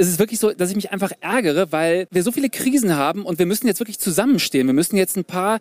es 0.00 0.08
ist 0.08 0.18
wirklich 0.18 0.40
so, 0.40 0.52
dass 0.52 0.70
ich 0.70 0.76
mich 0.76 0.92
einfach 0.92 1.12
ärgere, 1.20 1.72
weil 1.72 2.08
wir 2.10 2.22
so 2.22 2.32
viele 2.32 2.48
Krisen 2.48 2.96
haben 2.96 3.26
und 3.26 3.38
wir 3.38 3.44
müssen 3.44 3.66
jetzt 3.66 3.80
wirklich 3.80 3.98
zusammenstehen. 3.98 4.66
Wir 4.66 4.74
müssen 4.74 4.96
jetzt 4.96 5.16
ein 5.16 5.24
paar 5.24 5.60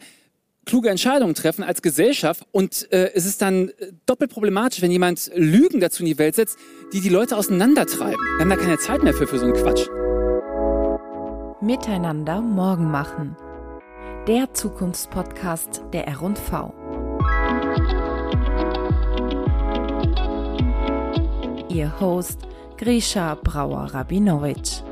kluge 0.65 0.89
Entscheidungen 0.89 1.35
treffen 1.35 1.63
als 1.63 1.81
Gesellschaft 1.81 2.46
und 2.52 2.89
äh, 2.94 3.12
es 3.13 3.25
ist 3.25 3.41
dann 3.41 3.70
äh, 3.70 3.91
doppelt 4.05 4.31
problematisch, 4.31 4.81
wenn 4.81 4.91
jemand 4.91 5.29
Lügen 5.36 5.81
dazu 5.81 6.04
in 6.04 6.07
die 6.07 6.17
Welt 6.17 6.36
setzt, 6.36 6.57
die 6.94 7.02
die 7.02 7.10
Leute 7.10 7.36
auseinandertreiben. 7.36 8.20
Wir 8.38 8.39
haben 8.39 8.49
da 8.49 8.55
keine 8.55 8.78
Zeit 8.78 9.04
mehr 9.04 9.13
für, 9.13 9.28
für 9.28 9.39
so 9.39 9.46
einen 9.46 9.55
Quatsch. 9.55 9.88
Miteinander 11.62 12.40
morgen 12.40 12.90
machen. 12.90 13.36
Der 14.28 14.54
Zukunftspodcast 14.54 15.82
der 15.92 16.08
R&V. 16.08 16.74
Ihr 21.68 22.00
Host 22.00 22.48
Grisha 22.80 23.36
Brauer-Rabinowitsch. 23.36 24.84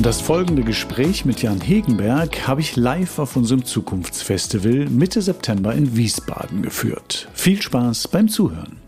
Das 0.00 0.20
folgende 0.20 0.64
Gespräch 0.64 1.24
mit 1.24 1.42
Jan 1.42 1.60
Hegenberg 1.60 2.48
habe 2.48 2.60
ich 2.60 2.74
live 2.74 3.20
auf 3.20 3.36
unserem 3.36 3.64
Zukunftsfestival 3.64 4.90
Mitte 4.90 5.22
September 5.22 5.72
in 5.74 5.96
Wiesbaden 5.96 6.62
geführt. 6.62 7.28
Viel 7.34 7.62
Spaß 7.62 8.08
beim 8.08 8.28
Zuhören. 8.28 8.78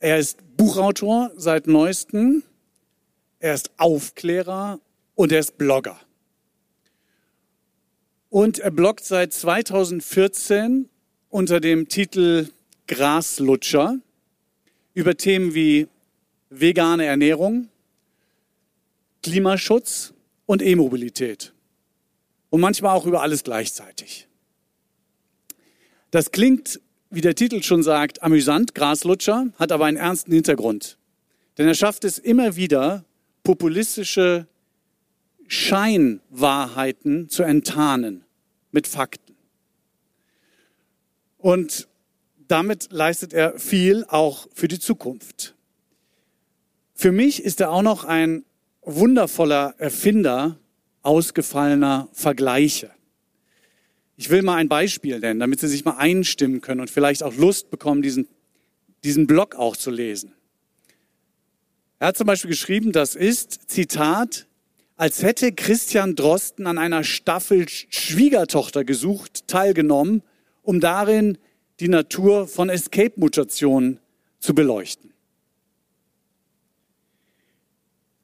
Er 0.00 0.16
ist 0.16 0.38
Buchautor 0.56 1.30
seit 1.36 1.66
neuestem, 1.66 2.42
er 3.38 3.52
ist 3.52 3.70
Aufklärer 3.76 4.80
und 5.14 5.30
er 5.30 5.40
ist 5.40 5.58
Blogger. 5.58 6.00
Und 8.30 8.60
er 8.60 8.70
bloggt 8.70 9.04
seit 9.04 9.34
2014 9.34 10.88
unter 11.28 11.60
dem 11.60 11.88
Titel 11.88 12.48
Graslutscher 12.92 13.98
über 14.92 15.16
Themen 15.16 15.54
wie 15.54 15.88
vegane 16.50 17.06
Ernährung, 17.06 17.68
Klimaschutz 19.22 20.12
und 20.44 20.60
E-Mobilität. 20.60 21.54
Und 22.50 22.60
manchmal 22.60 22.94
auch 22.94 23.06
über 23.06 23.22
alles 23.22 23.44
gleichzeitig. 23.44 24.28
Das 26.10 26.32
klingt, 26.32 26.80
wie 27.08 27.22
der 27.22 27.34
Titel 27.34 27.62
schon 27.62 27.82
sagt, 27.82 28.22
amüsant, 28.22 28.74
Graslutscher, 28.74 29.46
hat 29.58 29.72
aber 29.72 29.86
einen 29.86 29.96
ernsten 29.96 30.32
Hintergrund. 30.32 30.98
Denn 31.56 31.66
er 31.66 31.74
schafft 31.74 32.04
es 32.04 32.18
immer 32.18 32.56
wieder, 32.56 33.06
populistische 33.42 34.46
Scheinwahrheiten 35.46 37.30
zu 37.30 37.42
enttarnen 37.42 38.24
mit 38.70 38.86
Fakten. 38.86 39.34
Und 41.38 41.88
damit 42.52 42.92
leistet 42.92 43.32
er 43.32 43.58
viel 43.58 44.04
auch 44.08 44.46
für 44.52 44.68
die 44.68 44.78
Zukunft. 44.78 45.54
Für 46.94 47.10
mich 47.10 47.42
ist 47.42 47.60
er 47.62 47.70
auch 47.70 47.80
noch 47.80 48.04
ein 48.04 48.44
wundervoller 48.82 49.74
Erfinder 49.78 50.58
ausgefallener 51.00 52.10
Vergleiche. 52.12 52.90
Ich 54.18 54.28
will 54.28 54.42
mal 54.42 54.56
ein 54.56 54.68
Beispiel 54.68 55.18
nennen, 55.18 55.40
damit 55.40 55.60
Sie 55.60 55.66
sich 55.66 55.86
mal 55.86 55.96
einstimmen 55.96 56.60
können 56.60 56.80
und 56.82 56.90
vielleicht 56.90 57.22
auch 57.22 57.34
Lust 57.34 57.70
bekommen, 57.70 58.02
diesen, 58.02 58.28
diesen 59.02 59.26
Blog 59.26 59.54
auch 59.54 59.74
zu 59.74 59.90
lesen. 59.90 60.34
Er 62.00 62.08
hat 62.08 62.18
zum 62.18 62.26
Beispiel 62.26 62.50
geschrieben, 62.50 62.92
das 62.92 63.14
ist, 63.14 63.70
Zitat, 63.70 64.46
als 64.96 65.22
hätte 65.22 65.52
Christian 65.52 66.16
Drosten 66.16 66.66
an 66.66 66.76
einer 66.76 67.02
Staffel 67.02 67.66
Schwiegertochter 67.68 68.84
gesucht, 68.84 69.48
teilgenommen, 69.48 70.22
um 70.62 70.80
darin 70.80 71.38
die 71.82 71.88
Natur 71.88 72.46
von 72.46 72.70
Escape-Mutationen 72.70 73.98
zu 74.38 74.54
beleuchten. 74.54 75.10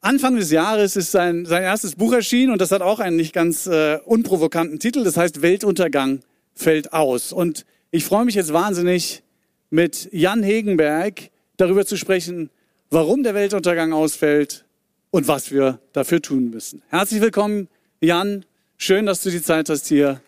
Anfang 0.00 0.36
des 0.36 0.52
Jahres 0.52 0.94
ist 0.94 1.10
sein, 1.10 1.44
sein 1.44 1.64
erstes 1.64 1.96
Buch 1.96 2.12
erschienen 2.12 2.52
und 2.52 2.60
das 2.60 2.70
hat 2.70 2.82
auch 2.82 3.00
einen 3.00 3.16
nicht 3.16 3.32
ganz 3.32 3.66
äh, 3.66 3.98
unprovokanten 4.04 4.78
Titel. 4.78 5.02
Das 5.02 5.16
heißt 5.16 5.42
Weltuntergang 5.42 6.20
fällt 6.54 6.92
aus. 6.92 7.32
Und 7.32 7.66
ich 7.90 8.04
freue 8.04 8.24
mich 8.24 8.36
jetzt 8.36 8.52
wahnsinnig, 8.52 9.24
mit 9.70 10.08
Jan 10.12 10.44
Hegenberg 10.44 11.30
darüber 11.56 11.84
zu 11.84 11.96
sprechen, 11.96 12.50
warum 12.90 13.24
der 13.24 13.34
Weltuntergang 13.34 13.92
ausfällt 13.92 14.64
und 15.10 15.26
was 15.26 15.50
wir 15.50 15.80
dafür 15.92 16.22
tun 16.22 16.50
müssen. 16.50 16.80
Herzlich 16.90 17.20
willkommen, 17.20 17.68
Jan. 18.00 18.44
Schön, 18.76 19.04
dass 19.04 19.22
du 19.22 19.30
die 19.30 19.42
Zeit 19.42 19.68
hast, 19.68 19.88
hier 19.88 20.20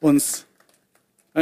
uns 0.00 0.47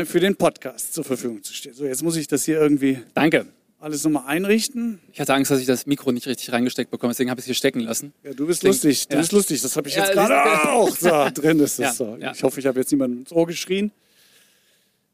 für 0.04 0.20
den 0.20 0.36
Podcast 0.36 0.92
zur 0.92 1.04
Verfügung 1.04 1.42
zu 1.42 1.54
stehen. 1.54 1.72
So, 1.72 1.84
jetzt 1.84 2.02
muss 2.02 2.16
ich 2.16 2.26
das 2.26 2.44
hier 2.44 2.60
irgendwie. 2.60 2.98
Danke. 3.14 3.46
Alles 3.78 4.04
nochmal 4.04 4.24
einrichten. 4.26 4.98
Ich 5.12 5.20
hatte 5.20 5.34
Angst, 5.34 5.50
dass 5.50 5.60
ich 5.60 5.66
das 5.66 5.86
Mikro 5.86 6.10
nicht 6.10 6.26
richtig 6.26 6.50
reingesteckt 6.50 6.90
bekomme, 6.90 7.12
deswegen 7.12 7.30
habe 7.30 7.38
ich 7.38 7.42
es 7.42 7.46
hier 7.46 7.54
stecken 7.54 7.80
lassen. 7.80 8.12
Ja, 8.24 8.32
du 8.32 8.46
bist 8.46 8.62
Deswegen, 8.62 8.88
lustig. 8.88 9.08
Du 9.08 9.14
ja. 9.14 9.20
bist 9.20 9.32
lustig. 9.32 9.62
Das 9.62 9.76
habe 9.76 9.88
ich 9.88 9.94
jetzt 9.94 10.08
ja, 10.08 10.26
gerade 10.26 10.70
auch. 10.70 10.96
So, 10.96 11.28
drin 11.40 11.60
ist 11.60 11.78
es. 11.78 11.96
So. 11.96 12.16
Ich 12.16 12.42
hoffe, 12.42 12.60
ich 12.60 12.66
habe 12.66 12.80
jetzt 12.80 12.90
niemanden 12.90 13.20
ins 13.20 13.32
Ohr 13.32 13.46
geschrien. 13.46 13.92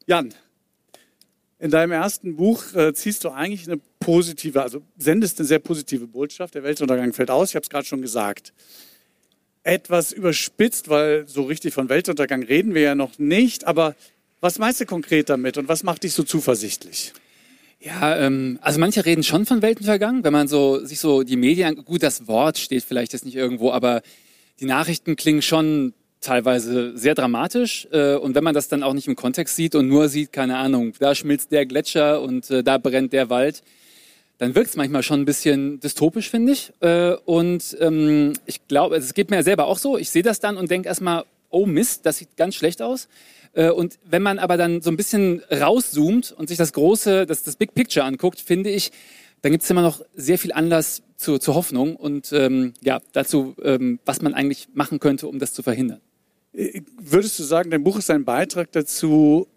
Jan, 0.07 0.33
in 1.63 1.71
deinem 1.71 1.93
ersten 1.93 2.35
Buch 2.35 2.75
äh, 2.75 2.93
ziehst 2.93 3.25
du 3.25 3.31
eigentlich 3.31 3.69
eine 3.69 3.81
positive, 4.01 4.63
also 4.63 4.83
sendest 4.97 5.39
eine 5.39 5.47
sehr 5.47 5.61
positive 5.61 6.09
Botschaft. 6.09 6.55
Der 6.57 6.65
Weltuntergang 6.65 7.13
fällt 7.13 7.31
aus. 7.31 7.51
Ich 7.51 7.55
habe 7.55 7.63
es 7.63 7.71
gerade 7.71 7.87
schon 7.87 8.03
gesagt. 8.03 8.53
Etwas 9.63 10.11
überspitzt, 10.13 10.89
weil 10.89 11.29
so 11.29 11.43
richtig 11.43 11.73
von 11.73 11.89
Weltuntergang 11.89 12.43
reden 12.43 12.75
wir 12.75 12.83
ja 12.83 12.95
noch 12.97 13.19
nicht. 13.19 13.65
Aber 13.65 13.95
was 14.43 14.59
meinst 14.59 14.81
du 14.81 14.87
konkret 14.87 15.31
damit 15.31 15.57
und 15.57 15.69
was 15.69 15.85
macht 15.85 16.03
dich 16.03 16.13
so 16.13 16.25
zuversichtlich? 16.25 17.13
Ja, 17.81 18.17
ähm, 18.19 18.59
also 18.61 18.79
manche 18.79 19.07
reden 19.07 19.23
schon 19.23 19.47
von 19.47 19.63
Weltenvergang, 19.63 20.23
wenn 20.25 20.33
man 20.33 20.49
so 20.49 20.85
sich 20.85 21.01
so 21.01 21.23
die 21.23 21.37
Medien, 21.37 21.85
gut, 21.85 22.03
das 22.03 22.27
Wort 22.27 22.59
steht 22.59 22.85
vielleicht 22.85 23.13
jetzt 23.13 23.25
nicht 23.25 23.37
irgendwo, 23.37 23.71
aber 23.71 24.03
die 24.61 24.67
Nachrichten 24.67 25.17
klingen 25.17 25.43
schon 25.43 25.95
teilweise 26.21 26.97
sehr 26.97 27.15
dramatisch. 27.15 27.87
Äh, 27.93 28.17
und 28.17 28.35
wenn 28.35 28.45
man 28.45 28.55
das 28.55 28.69
dann 28.69 28.83
auch 28.83 28.95
nicht 28.95 29.09
im 29.09 29.17
Kontext 29.17 29.57
sieht 29.57 29.75
und 29.75 29.89
nur 29.89 30.09
sieht, 30.09 30.33
keine 30.33 30.59
Ahnung, 30.59 30.93
da 30.99 31.15
schmilzt 31.15 31.53
der 31.53 31.67
Gletscher 31.67 32.21
und 32.21 32.51
äh, 32.51 32.63
da 32.65 32.79
brennt 32.79 33.13
der 33.13 33.31
Wald, 33.31 33.63
dann 34.39 34.57
wirkt 34.57 34.71
es 34.71 34.77
manchmal 34.77 35.05
schon 35.05 35.21
ein 35.21 35.25
bisschen 35.25 35.79
dystopisch, 35.81 36.31
finde 36.31 36.53
ich. 36.53 36.73
Äh, 36.81 37.15
und 37.25 37.77
ähm, 37.81 38.33
ich 38.47 38.67
glaube, 38.67 38.97
es 38.97 39.15
geht 39.15 39.31
mir 39.31 39.45
selber 39.45 39.67
auch 39.67 39.79
so. 39.79 39.99
Ich 39.99 40.11
sehe 40.11 40.23
das 40.23 40.41
dann 40.41 40.57
und 40.57 40.71
denke 40.71 40.89
erstmal, 40.89 41.25
oh 41.51 41.67
Mist, 41.67 42.07
das 42.07 42.19
sieht 42.19 42.37
ganz 42.37 42.57
schlecht 42.57 42.83
aus. 42.83 43.09
Äh, 43.55 43.71
und 43.71 43.99
wenn 44.05 44.23
man 44.23 44.39
aber 44.39 44.57
dann 44.57 44.83
so 44.83 44.91
ein 44.91 44.97
bisschen 44.97 45.43
rauszoomt 45.51 46.33
und 46.33 46.49
sich 46.49 46.59
das 46.59 46.73
große, 46.73 47.27
das, 47.27 47.43
das 47.43 47.57
Big 47.57 47.75
Picture 47.75 48.05
anguckt, 48.05 48.41
finde 48.41 48.71
ich, 48.71 48.93
dann 49.43 49.53
gibt 49.53 49.65
es 49.65 49.71
immer 49.71 49.83
noch 49.83 50.01
sehr 50.15 50.39
viel 50.39 50.53
Anlass 50.53 51.03
zu, 51.17 51.39
zur 51.39 51.55
Hoffnung 51.55 51.97
und 51.97 52.33
ähm, 52.33 52.75
ja, 52.81 53.01
dazu, 53.13 53.55
ähm, 53.63 53.99
was 54.05 54.23
man 54.23 54.35
eigentlich 54.35 54.69
machen 54.73 55.01
könnte, 55.01 55.27
um 55.27 55.39
das 55.39 55.53
zu 55.53 55.63
verhindern. 55.63 56.01
Äh, 56.53 56.83
würdest 57.01 57.39
du 57.39 57.43
sagen, 57.43 57.71
dein 57.71 57.83
Buch 57.83 57.99
ist 57.99 58.11
ein 58.11 58.25
Beitrag 58.25 58.71
dazu 58.73 59.49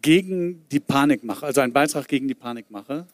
gegen 0.00 0.66
die 0.70 0.80
Panikmache, 0.80 1.46
also 1.46 1.60
ein 1.60 1.72
Beitrag 1.72 2.08
gegen 2.08 2.26
die 2.26 2.34
Panikmache? 2.34 3.06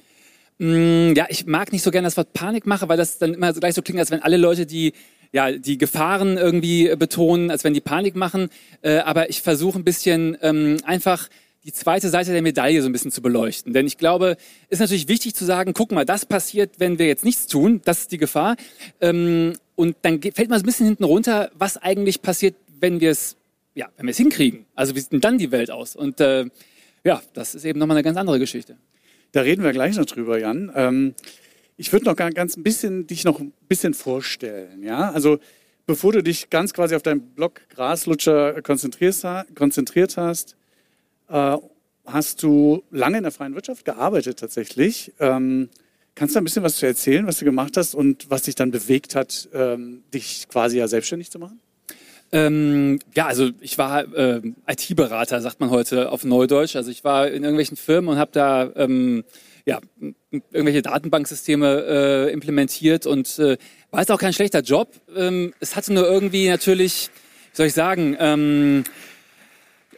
Mm, 0.59 1.15
ja, 1.15 1.27
ich 1.29 1.47
mag 1.47 1.73
nicht 1.73 1.83
so 1.83 1.91
gerne 1.91 2.07
das 2.07 2.17
Wort 2.17 2.33
Panikmache, 2.33 2.89
weil 2.89 2.97
das 2.97 3.19
dann 3.19 3.35
immer 3.35 3.53
so 3.53 3.61
gleich 3.61 3.75
so 3.75 3.83
klingt, 3.83 3.99
als 3.99 4.11
wenn 4.11 4.23
alle 4.23 4.37
Leute, 4.37 4.67
die 4.67 4.93
ja, 5.33 5.53
die 5.53 5.79
Gefahren 5.79 6.37
irgendwie 6.37 6.95
betonen, 6.97 7.51
als 7.51 7.65
wenn 7.65 7.75
die 7.75 7.81
Panik 7.81 8.17
machen. 8.17 8.49
Äh, 8.83 8.99
aber 8.99 9.31
ich 9.31 9.43
versuche 9.43 9.79
ein 9.79 9.85
bisschen 9.85 10.37
ähm, 10.43 10.79
einfach 10.85 11.29
die 11.65 11.73
zweite 11.73 12.09
Seite 12.09 12.33
der 12.33 12.43
Medaille 12.43 12.81
so 12.81 12.89
ein 12.89 12.93
bisschen 12.93 13.11
zu 13.11 13.21
beleuchten. 13.21 13.73
Denn 13.73 13.87
ich 13.87 13.99
glaube, 13.99 14.37
ist 14.71 14.79
natürlich 14.79 15.09
wichtig 15.09 15.35
zu 15.35 15.45
sagen, 15.45 15.75
guck 15.75 15.93
mal, 15.93 16.07
das 16.07 16.25
passiert, 16.25 16.73
wenn 16.79 16.99
wir 16.99 17.07
jetzt 17.07 17.25
nichts 17.25 17.47
tun, 17.47 17.83
das 17.85 18.01
ist 18.01 18.13
die 18.13 18.19
Gefahr. 18.19 18.57
Ähm, 19.01 19.55
und 19.77 19.97
dann 20.03 20.21
fällt 20.23 20.49
man 20.49 20.59
so 20.59 20.65
ein 20.65 20.67
bisschen 20.67 20.87
hinten 20.87 21.05
runter, 21.05 21.51
was 21.55 21.77
eigentlich 21.77 22.23
passiert, 22.23 22.55
wenn 22.81 23.01
wir 23.01 23.11
es, 23.11 23.37
ja, 23.75 23.89
wenn 23.97 24.07
wir 24.07 24.13
es 24.13 24.17
hinkriegen. 24.17 24.65
Also 24.75 24.95
wie 24.95 25.01
sieht 25.01 25.13
denn 25.13 25.21
dann 25.21 25.39
die 25.39 25.51
Welt 25.51 25.71
aus? 25.71 25.97
Und 25.97 26.21
äh, 26.21 26.47
ja, 27.05 27.23
das 27.35 27.55
ist 27.55 27.65
eben 27.65 27.79
nochmal 27.79 27.97
eine 27.97 28.05
ganz 28.05 28.17
andere 28.17 28.39
Geschichte. 28.39 28.77
Da 29.33 29.43
reden 29.43 29.63
wir 29.63 29.73
gleich 29.73 29.97
noch 29.97 30.07
drüber, 30.07 30.39
Jan. 30.39 30.73
Ähm, 30.75 31.15
ich 31.81 31.95
würde 31.95 32.05
noch 32.05 32.15
ganz 32.15 32.59
ein 32.59 32.63
bisschen 32.63 33.07
dich 33.07 33.25
noch 33.25 33.41
ein 33.41 33.55
bisschen 33.67 33.95
vorstellen. 33.95 34.83
Ja, 34.83 35.13
also 35.13 35.39
bevor 35.87 36.13
du 36.13 36.23
dich 36.23 36.51
ganz 36.51 36.75
quasi 36.75 36.95
auf 36.95 37.01
deinen 37.01 37.23
Blog 37.23 37.63
Graslutscher 37.71 38.61
konzentriert 38.61 40.17
hast, 40.19 40.57
äh, 41.31 41.57
hast 42.05 42.43
du 42.43 42.83
lange 42.91 43.17
in 43.17 43.23
der 43.23 43.33
freien 43.33 43.55
Wirtschaft 43.55 43.87
gearbeitet 43.87 44.39
tatsächlich. 44.39 45.15
Ähm, 45.21 45.71
kannst 46.15 46.35
du 46.35 46.41
ein 46.41 46.45
bisschen 46.45 46.63
was 46.63 46.77
zu 46.77 46.85
erzählen, 46.85 47.27
was 47.27 47.39
du 47.39 47.47
gemacht 47.47 47.79
hast 47.79 47.95
und 47.95 48.29
was 48.29 48.43
dich 48.43 48.57
dann 48.57 48.71
bewegt 48.71 49.15
hat, 49.15 49.49
ähm, 49.55 50.03
dich 50.13 50.49
quasi 50.49 50.77
ja 50.77 50.87
selbstständig 50.87 51.31
zu 51.31 51.39
machen? 51.39 51.61
Ähm, 52.31 52.99
ja, 53.15 53.27
also 53.27 53.49
ich 53.63 53.79
war 53.79 54.03
äh, 54.15 54.43
IT-Berater, 54.69 55.41
sagt 55.41 55.61
man 55.61 55.71
heute 55.71 56.13
auf 56.13 56.25
Neudeutsch. 56.25 56.77
Also 56.77 56.91
ich 56.91 57.05
war 57.05 57.29
in 57.29 57.43
irgendwelchen 57.43 57.79
Firmen 57.79 58.11
und 58.11 58.19
habe 58.19 58.33
da 58.33 58.71
ähm, 58.77 59.25
ja, 59.67 59.81
irgendwelche 60.31 60.83
Datenbanksysteme 60.83 61.85
äh, 62.29 62.33
implementiert 62.33 63.07
und 63.07 63.39
äh, 63.39 63.57
war 63.91 64.01
jetzt 64.01 64.11
auch 64.11 64.19
kein 64.19 64.33
schlechter 64.33 64.61
Job. 64.61 64.93
Ähm, 65.17 65.53
es 65.61 65.77
hatte 65.77 65.93
nur 65.93 66.05
irgendwie 66.05 66.49
natürlich, 66.49 67.11
wie 67.53 67.57
soll 67.57 67.67
ich 67.67 67.75
sagen, 67.75 68.17
ähm, 68.19 68.85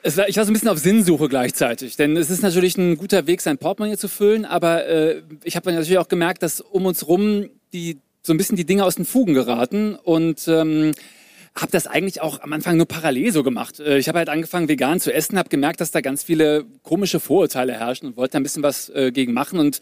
es 0.05 0.17
war, 0.17 0.29
ich 0.29 0.37
war 0.37 0.44
so 0.44 0.50
ein 0.50 0.55
bisschen 0.55 0.69
auf 0.69 0.79
Sinnsuche 0.79 1.29
gleichzeitig, 1.29 1.97
denn 1.97 2.17
es 2.17 2.29
ist 2.29 2.43
natürlich 2.43 2.76
ein 2.76 2.97
guter 2.97 3.26
Weg, 3.26 3.41
sein 3.41 3.59
Portemonnaie 3.59 3.97
zu 3.97 4.09
füllen, 4.09 4.44
aber 4.44 4.87
äh, 4.87 5.23
ich 5.44 5.55
habe 5.55 5.73
natürlich 5.73 5.99
auch 5.99 6.09
gemerkt, 6.09 6.43
dass 6.43 6.61
um 6.61 6.87
uns 6.87 7.06
rum 7.06 7.49
die 7.73 7.99
so 8.23 8.32
ein 8.32 8.37
bisschen 8.37 8.56
die 8.56 8.64
Dinge 8.64 8.85
aus 8.85 8.94
den 8.94 9.05
Fugen 9.05 9.35
geraten. 9.35 9.97
Und 9.97 10.47
ähm, 10.49 10.93
habe 11.54 11.70
das 11.70 11.87
eigentlich 11.87 12.20
auch 12.20 12.40
am 12.40 12.52
Anfang 12.52 12.76
nur 12.76 12.87
parallel 12.87 13.32
so 13.32 13.43
gemacht. 13.43 13.78
Äh, 13.81 13.99
ich 13.99 14.08
habe 14.08 14.19
halt 14.19 14.28
angefangen, 14.28 14.69
vegan 14.69 15.00
zu 15.00 15.12
essen, 15.12 15.38
habe 15.38 15.49
gemerkt, 15.49 15.81
dass 15.81 15.90
da 15.90 16.00
ganz 16.00 16.22
viele 16.22 16.64
komische 16.82 17.20
Vorurteile 17.20 17.75
herrschen 17.75 18.08
und 18.08 18.16
wollte 18.16 18.32
da 18.32 18.40
ein 18.40 18.43
bisschen 18.43 18.62
was 18.62 18.88
äh, 18.90 19.12
gegen 19.12 19.32
machen. 19.32 19.58
Und 19.58 19.81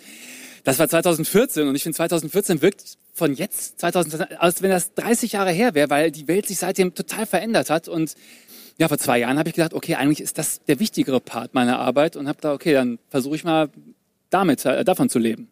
das 0.64 0.78
war 0.78 0.88
2014 0.88 1.68
und 1.68 1.74
ich 1.74 1.82
finde 1.82 1.96
2014 1.96 2.60
wirkt 2.60 2.98
von 3.12 3.34
jetzt, 3.34 3.80
2014, 3.80 4.36
als 4.38 4.62
wenn 4.62 4.70
das 4.70 4.94
30 4.94 5.32
Jahre 5.32 5.52
her 5.52 5.74
wäre, 5.74 5.90
weil 5.90 6.10
die 6.10 6.28
Welt 6.28 6.46
sich 6.46 6.58
seitdem 6.58 6.94
total 6.94 7.26
verändert 7.26 7.70
hat. 7.70 7.88
Und 7.88 8.14
ja, 8.78 8.88
vor 8.88 8.98
zwei 8.98 9.18
Jahren 9.18 9.38
habe 9.38 9.48
ich 9.48 9.54
gedacht, 9.54 9.74
okay, 9.74 9.94
eigentlich 9.94 10.20
ist 10.20 10.38
das 10.38 10.64
der 10.64 10.80
wichtigere 10.80 11.20
Part 11.20 11.54
meiner 11.54 11.78
Arbeit 11.78 12.16
und 12.16 12.28
habe 12.28 12.38
da, 12.40 12.52
okay, 12.52 12.72
dann 12.72 12.98
versuche 13.08 13.36
ich 13.36 13.44
mal 13.44 13.70
damit, 14.30 14.64
äh, 14.64 14.84
davon 14.84 15.08
zu 15.08 15.18
leben 15.18 15.50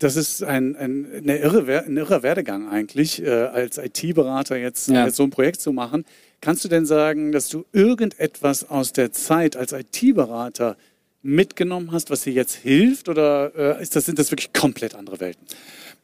das 0.00 0.16
ist 0.16 0.42
ein, 0.42 0.74
ein, 0.76 1.06
eine 1.14 1.38
irre, 1.38 1.84
ein 1.84 1.96
irrer 1.96 2.22
Werdegang 2.22 2.68
eigentlich, 2.68 3.22
äh, 3.22 3.28
als 3.30 3.78
IT-Berater 3.78 4.56
jetzt, 4.56 4.88
ja. 4.88 5.06
jetzt 5.06 5.16
so 5.16 5.22
ein 5.22 5.30
Projekt 5.30 5.60
zu 5.60 5.72
machen. 5.72 6.04
Kannst 6.40 6.64
du 6.64 6.68
denn 6.68 6.86
sagen, 6.86 7.32
dass 7.32 7.48
du 7.48 7.64
irgendetwas 7.72 8.68
aus 8.68 8.92
der 8.92 9.12
Zeit 9.12 9.56
als 9.56 9.72
IT-Berater 9.72 10.76
mitgenommen 11.22 11.92
hast, 11.92 12.10
was 12.10 12.22
dir 12.22 12.32
jetzt 12.32 12.54
hilft? 12.54 13.08
Oder 13.08 13.78
äh, 13.78 13.82
ist 13.82 13.94
das, 13.94 14.06
sind 14.06 14.18
das 14.18 14.30
wirklich 14.30 14.52
komplett 14.52 14.94
andere 14.94 15.20
Welten? 15.20 15.46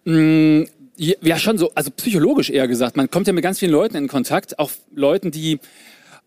Mm, 0.05 0.69
ja, 0.97 1.39
schon 1.39 1.57
so, 1.59 1.73
also 1.75 1.91
psychologisch 1.91 2.51
eher 2.51 2.69
gesagt. 2.69 2.97
Man 2.97 3.11
kommt 3.11 3.27
ja 3.27 3.33
mit 3.33 3.43
ganz 3.43 3.59
vielen 3.59 3.73
Leuten 3.73 3.97
in 3.97 4.09
Kontakt, 4.09 4.59
auch 4.59 4.71
Leuten, 4.95 5.31
die 5.31 5.59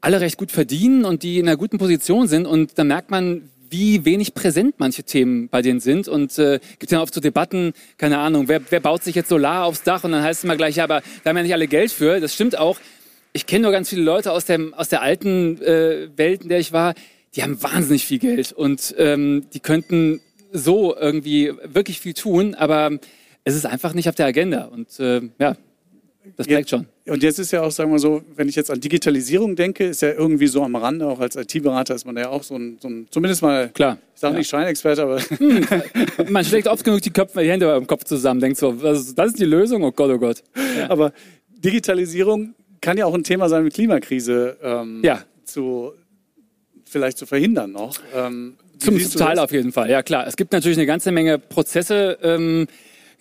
alle 0.01 0.21
recht 0.21 0.37
gut 0.37 0.51
verdienen 0.51 1.05
und 1.05 1.23
die 1.23 1.39
in 1.39 1.47
einer 1.47 1.57
guten 1.57 1.77
Position 1.77 2.27
sind. 2.27 2.45
Und 2.45 2.77
da 2.77 2.83
merkt 2.83 3.11
man, 3.11 3.49
wie 3.69 4.05
wenig 4.05 4.33
präsent 4.33 4.75
manche 4.77 5.03
Themen 5.03 5.49
bei 5.49 5.61
denen 5.61 5.79
sind. 5.79 6.07
Und 6.07 6.37
äh, 6.37 6.59
gibt 6.79 6.91
ja 6.91 7.01
oft 7.01 7.13
so 7.13 7.21
Debatten, 7.21 7.73
keine 7.97 8.19
Ahnung, 8.19 8.47
wer, 8.47 8.61
wer 8.69 8.79
baut 8.79 9.03
sich 9.03 9.15
jetzt 9.15 9.29
Solar 9.29 9.65
aufs 9.65 9.83
Dach? 9.83 10.03
Und 10.03 10.11
dann 10.11 10.23
heißt 10.23 10.39
es 10.39 10.43
immer 10.43 10.57
gleich, 10.57 10.77
ja, 10.77 10.83
aber 10.83 11.01
da 11.23 11.29
haben 11.29 11.37
ja 11.37 11.43
nicht 11.43 11.53
alle 11.53 11.67
Geld 11.67 11.91
für. 11.91 12.19
Das 12.19 12.33
stimmt 12.33 12.57
auch. 12.57 12.79
Ich 13.33 13.45
kenne 13.45 13.63
nur 13.63 13.71
ganz 13.71 13.89
viele 13.89 14.01
Leute 14.01 14.31
aus, 14.31 14.45
dem, 14.45 14.73
aus 14.73 14.89
der 14.89 15.01
alten 15.01 15.61
äh, 15.61 16.09
Welt, 16.15 16.43
in 16.43 16.49
der 16.49 16.59
ich 16.59 16.71
war, 16.71 16.95
die 17.35 17.43
haben 17.43 17.61
wahnsinnig 17.61 18.05
viel 18.05 18.19
Geld 18.19 18.51
und 18.51 18.95
ähm, 18.97 19.45
die 19.53 19.59
könnten 19.59 20.19
so 20.51 20.95
irgendwie 20.95 21.53
wirklich 21.63 21.99
viel 21.99 22.15
tun, 22.15 22.55
aber 22.55 22.97
es 23.43 23.55
ist 23.55 23.65
einfach 23.65 23.93
nicht 23.93 24.09
auf 24.09 24.15
der 24.15 24.25
Agenda. 24.25 24.65
Und 24.65 24.99
äh, 24.99 25.21
ja, 25.37 25.55
das 26.37 26.47
merkt 26.47 26.69
schon. 26.69 26.87
Und 27.07 27.23
jetzt 27.23 27.39
ist 27.39 27.51
ja 27.51 27.61
auch, 27.61 27.71
sagen 27.71 27.91
wir 27.91 27.99
so, 27.99 28.21
wenn 28.35 28.47
ich 28.47 28.55
jetzt 28.55 28.71
an 28.71 28.79
Digitalisierung 28.79 29.55
denke, 29.55 29.85
ist 29.85 30.01
ja 30.01 30.11
irgendwie 30.11 30.47
so 30.47 30.63
am 30.63 30.75
Rande, 30.75 31.07
auch 31.07 31.19
als 31.19 31.35
IT-Berater 31.35 31.95
ist 31.95 32.05
man 32.05 32.15
ja 32.17 32.29
auch 32.29 32.43
so 32.43 32.55
ein, 32.55 32.77
so 32.81 32.87
ein 32.87 33.07
zumindest 33.09 33.41
mal, 33.41 33.69
Klar. 33.69 33.97
ich 34.13 34.21
sage 34.21 34.33
ja. 34.33 34.37
nicht 34.39 34.49
Scheinexperte, 34.49 35.03
aber... 35.03 35.19
Hm. 35.39 35.65
man 36.29 36.43
schlägt 36.43 36.67
oft 36.67 36.83
genug 36.83 37.01
die 37.01 37.11
Köpfe, 37.11 37.41
die 37.41 37.49
Hände 37.49 37.73
im 37.75 37.87
Kopf 37.87 38.03
zusammen, 38.03 38.39
denkt 38.39 38.57
so, 38.57 38.73
das 38.73 39.07
ist 39.15 39.39
die 39.39 39.45
Lösung, 39.45 39.83
oh 39.83 39.91
Gott, 39.91 40.11
oh 40.11 40.17
Gott. 40.17 40.43
Ja. 40.77 40.89
Aber 40.89 41.13
Digitalisierung 41.49 42.55
kann 42.81 42.97
ja 42.97 43.05
auch 43.05 43.13
ein 43.13 43.23
Thema 43.23 43.49
sein 43.49 43.63
mit 43.63 43.73
Klimakrise 43.73 44.57
ähm, 44.61 45.01
ja. 45.03 45.23
zu 45.45 45.93
vielleicht 46.85 47.17
zu 47.17 47.25
verhindern 47.25 47.71
noch. 47.71 47.97
Ähm, 48.13 48.57
Zum 48.79 48.97
Teil 48.97 49.39
auf 49.39 49.51
jeden 49.51 49.71
Fall, 49.71 49.89
ja 49.89 50.01
klar. 50.03 50.27
Es 50.27 50.35
gibt 50.35 50.51
natürlich 50.51 50.77
eine 50.77 50.87
ganze 50.87 51.11
Menge 51.11 51.37
Prozesse, 51.37 52.17
ähm, 52.21 52.67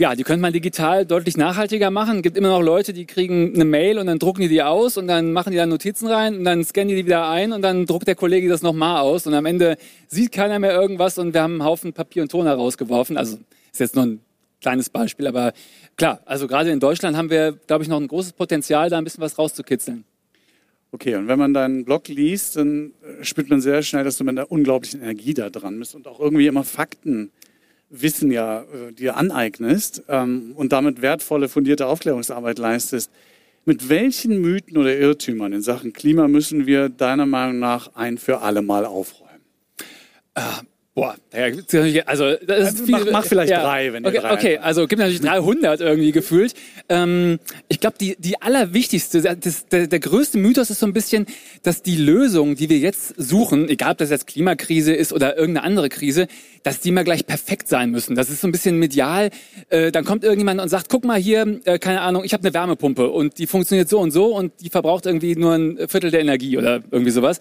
ja, 0.01 0.15
die 0.15 0.23
könnte 0.23 0.41
man 0.41 0.53
digital 0.53 1.05
deutlich 1.05 1.37
nachhaltiger 1.37 1.91
machen. 1.91 2.19
Es 2.19 2.23
gibt 2.23 2.37
immer 2.37 2.51
noch 2.51 2.63
Leute, 2.63 2.93
die 2.93 3.05
kriegen 3.05 3.53
eine 3.55 3.65
Mail 3.65 3.99
und 3.99 4.07
dann 4.07 4.21
drucken 4.21 4.43
die 4.43 4.49
die 4.49 4.63
aus 4.63 4.97
und 4.97 5.09
dann 5.09 5.33
machen 5.33 5.51
die 5.51 5.57
da 5.57 5.67
Notizen 5.67 6.07
rein 6.07 6.39
und 6.39 6.45
dann 6.45 6.65
scannen 6.65 6.89
die 6.89 6.95
die 6.95 7.05
wieder 7.05 7.29
ein 7.29 7.53
und 7.53 7.63
dann 7.63 7.85
druckt 7.85 8.07
der 8.07 8.15
Kollege 8.15 8.49
das 8.49 8.63
nochmal 8.63 9.01
aus 9.01 9.27
und 9.27 9.35
am 9.35 9.45
Ende 9.45 9.77
sieht 10.07 10.31
keiner 10.31 10.61
mehr 10.61 10.73
irgendwas 10.73 11.19
und 11.19 11.35
wir 11.35 11.43
haben 11.43 11.55
einen 11.55 11.65
Haufen 11.65 11.93
Papier 11.93 12.23
und 12.23 12.31
Ton 12.31 12.47
herausgeworfen. 12.47 13.17
Also 13.17 13.39
ist 13.73 13.81
jetzt 13.81 13.97
nur 13.97 14.07
ein 14.07 14.21
kleines 14.61 14.89
Beispiel, 14.89 15.27
aber 15.27 15.53
klar, 15.97 16.21
also 16.27 16.47
gerade 16.47 16.71
in 16.71 16.79
Deutschland 16.79 17.17
haben 17.17 17.31
wir, 17.31 17.59
glaube 17.67 17.83
ich, 17.83 17.89
noch 17.89 18.01
ein 18.01 18.07
großes 18.07 18.35
Potenzial, 18.35 18.91
da 18.91 18.99
ein 18.99 19.05
bisschen 19.05 19.23
was 19.23 19.37
rauszukitzeln. 19.37 20.05
Okay, 20.93 21.17
und 21.17 21.27
wenn 21.27 21.41
man 21.41 21.53
deinen 21.53 21.85
Blog 21.85 22.07
liest, 22.07 22.57
dann 22.57 22.93
spürt 23.23 23.51
man 23.51 23.61
sehr 23.61 23.83
schnell, 23.83 24.05
dass 24.05 24.17
du 24.17 24.25
mit 24.25 24.39
einer 24.39 24.51
unglaublichen 24.51 25.03
Energie 25.03 25.35
da 25.35 25.51
dran 25.51 25.77
bist 25.79 25.97
und 25.97 26.07
auch 26.07 26.21
irgendwie 26.21 26.47
immer 26.47 26.65
Fakten 26.65 27.33
Wissen 27.91 28.31
ja 28.31 28.63
äh, 28.63 28.93
dir 28.93 29.17
aneignest 29.17 30.03
ähm, 30.09 30.53
und 30.55 30.73
damit 30.73 31.01
wertvolle, 31.01 31.49
fundierte 31.49 31.87
Aufklärungsarbeit 31.87 32.59
leistest. 32.59 33.11
Mit 33.65 33.89
welchen 33.89 34.41
Mythen 34.41 34.77
oder 34.79 34.97
Irrtümern 34.97 35.53
in 35.53 35.63
Sachen 35.63 35.93
Klima 35.93 36.29
müssen 36.29 36.67
wir 36.67 36.89
deiner 36.89 37.27
Meinung 37.27 37.59
nach 37.59 37.95
ein 37.95 38.19
für 38.19 38.41
alle 38.41 38.63
Mal 38.63 38.85
aufräumen? 38.85 39.43
Äh, 40.35 40.41
Boah, 40.99 41.15
also 42.07 42.35
das 42.45 42.59
ist 42.59 42.81
also 42.81 42.85
viel, 42.87 42.93
mach, 42.93 43.11
mach 43.13 43.25
vielleicht 43.25 43.53
ja, 43.53 43.63
drei, 43.63 43.93
wenn 43.93 44.05
okay, 44.05 44.19
drei 44.19 44.33
okay, 44.33 44.59
also 44.59 44.89
gibt 44.89 44.99
natürlich 44.99 45.21
300 45.21 45.81
irgendwie 45.81 46.11
gefühlt. 46.11 46.55
Ähm, 46.89 47.39
ich 47.69 47.79
glaube, 47.79 47.95
die 48.01 48.17
die 48.19 48.43
allerwichtigste, 48.43 49.23
das, 49.23 49.67
der, 49.69 49.87
der 49.87 50.01
größte 50.01 50.39
Mythos 50.39 50.71
ist 50.71 50.81
so 50.81 50.87
ein 50.87 50.93
bisschen, 50.93 51.27
dass 51.63 51.83
die 51.83 51.95
Lösung, 51.95 52.57
die 52.57 52.69
wir 52.69 52.79
jetzt 52.79 53.15
suchen, 53.17 53.69
egal 53.69 53.93
ob 53.93 53.99
das 53.99 54.11
jetzt 54.11 54.27
Klimakrise 54.27 54.93
ist 54.93 55.13
oder 55.13 55.39
irgendeine 55.39 55.65
andere 55.69 55.89
Krise, 55.89 56.27
dass 56.65 56.81
die 56.81 56.91
mal 56.91 57.05
gleich 57.05 57.27
perfekt 57.27 57.69
sein 57.69 57.93
müssen. 57.93 58.17
Das 58.17 58.29
ist 58.29 58.41
so 58.41 58.49
ein 58.49 58.53
bisschen 58.53 58.77
medial. 58.77 59.31
Äh, 59.69 59.93
dann 59.93 60.05
kommt 60.05 60.25
irgendjemand 60.25 60.61
und 60.61 60.69
sagt, 60.69 60.89
guck 60.89 61.05
mal 61.05 61.21
hier, 61.21 61.61
äh, 61.65 61.79
keine 61.79 62.01
Ahnung, 62.01 62.25
ich 62.25 62.33
habe 62.33 62.43
eine 62.43 62.53
Wärmepumpe 62.53 63.09
und 63.09 63.39
die 63.39 63.47
funktioniert 63.47 63.89
so 63.89 64.01
und 64.01 64.11
so 64.11 64.35
und 64.35 64.53
die 64.63 64.69
verbraucht 64.69 65.07
irgendwie 65.07 65.37
nur 65.37 65.53
ein 65.53 65.79
Viertel 65.87 66.11
der 66.11 66.23
Energie 66.23 66.59
oder 66.59 66.83
irgendwie 66.91 67.13
sowas. 67.13 67.39